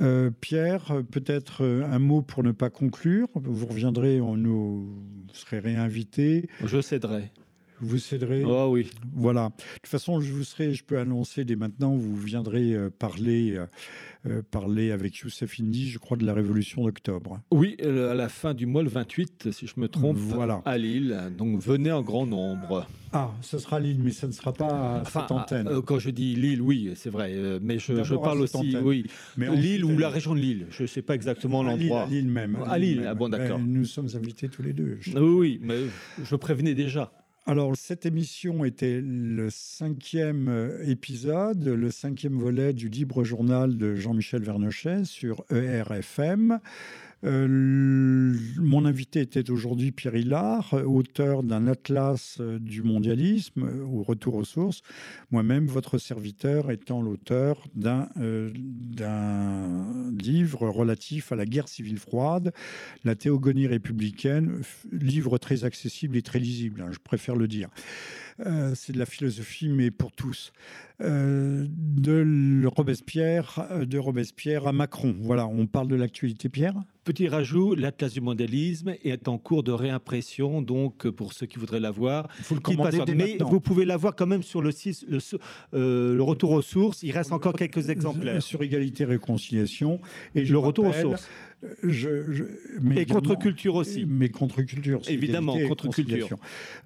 [0.00, 3.28] Euh, Pierre, peut-être euh, un mot pour ne pas conclure.
[3.34, 4.88] Vous reviendrez, on nous
[5.32, 6.48] serez réinvité.
[6.64, 7.32] Je céderai.
[7.80, 8.44] Vous céderez?
[8.44, 8.90] Oh oui.
[9.14, 9.48] Voilà.
[9.48, 13.58] De toute façon, je vous serai, je peux annoncer dès maintenant, vous viendrez euh, parler
[14.26, 17.40] euh, parler avec Youssef Indy, je crois, de la Révolution d'octobre.
[17.50, 20.60] Oui, à la fin du mois, le 28, si je me trompe, voilà.
[20.66, 21.32] à Lille.
[21.38, 22.86] Donc venez en grand nombre.
[23.14, 25.68] Ah, ce sera Lille, mais ça ne sera pas à cette antenne.
[25.68, 27.32] Euh, quand je dis Lille, oui, c'est vrai.
[27.34, 29.06] Euh, mais je, parle aussi, oui,
[29.38, 30.66] mais Lille ou la région de Lille.
[30.70, 32.02] Je ne sais pas exactement l'endroit.
[32.02, 32.58] À Lille même.
[32.66, 33.58] À Lille, ah bon, d'accord.
[33.58, 34.98] Nous sommes invités tous les deux.
[35.16, 35.78] Oui, mais
[36.22, 37.10] je prévenais déjà.
[37.46, 43.94] Alors, cette émission était le cinquième euh, épisode, le cinquième volet du libre journal de
[43.94, 46.60] Jean-Michel Vernochet sur ERFM.
[47.24, 54.02] Euh, mon invité était aujourd'hui Pierre Hillard, auteur d'un atlas euh, du mondialisme euh, au
[54.02, 54.80] retour aux sources.
[55.30, 58.08] Moi-même, votre serviteur étant l'auteur d'un
[60.18, 62.52] livre relatif à la guerre civile froide,
[63.04, 67.68] la théogonie républicaine, livre très accessible et très lisible, hein, je préfère le dire.
[68.46, 70.52] Euh, c'est de la philosophie, mais pour tous.
[71.00, 75.16] Euh, de Robespierre, de Robespierre à Macron.
[75.20, 76.74] Voilà, on parle de l'actualité, Pierre?
[77.04, 81.80] Petit rajout, l'Atlas du mondialisme est en cours de réimpression, donc pour ceux qui voudraient
[81.80, 82.28] la voir.
[82.46, 85.18] Vous le commander Mais vous pouvez la voir quand même sur le site, le,
[85.72, 87.02] euh, le retour aux sources.
[87.02, 88.42] Il reste encore quelques exemplaires.
[88.42, 90.00] Sur égalité réconciliation.
[90.34, 91.28] Et le retour aux sources.
[91.82, 92.44] Je,
[92.80, 94.06] mais et contre-culture aussi.
[94.06, 95.02] Mais contre-culture.
[95.08, 96.38] Évidemment, contre-culture.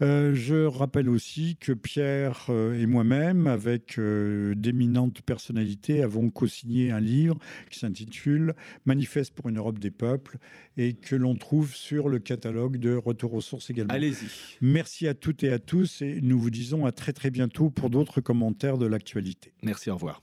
[0.03, 6.91] Euh, je rappelle aussi que Pierre euh, et moi-même, avec euh, d'éminentes personnalités, avons co-signé
[6.91, 7.39] un livre
[7.71, 8.55] qui s'intitule
[8.85, 10.39] Manifeste pour une Europe des peuples
[10.77, 13.95] et que l'on trouve sur le catalogue de Retour aux sources également.
[13.95, 14.27] Allez-y.
[14.61, 17.91] Merci à toutes et à tous et nous vous disons à très très bientôt pour
[17.91, 19.53] d'autres commentaires de l'actualité.
[19.63, 20.23] Merci, au revoir.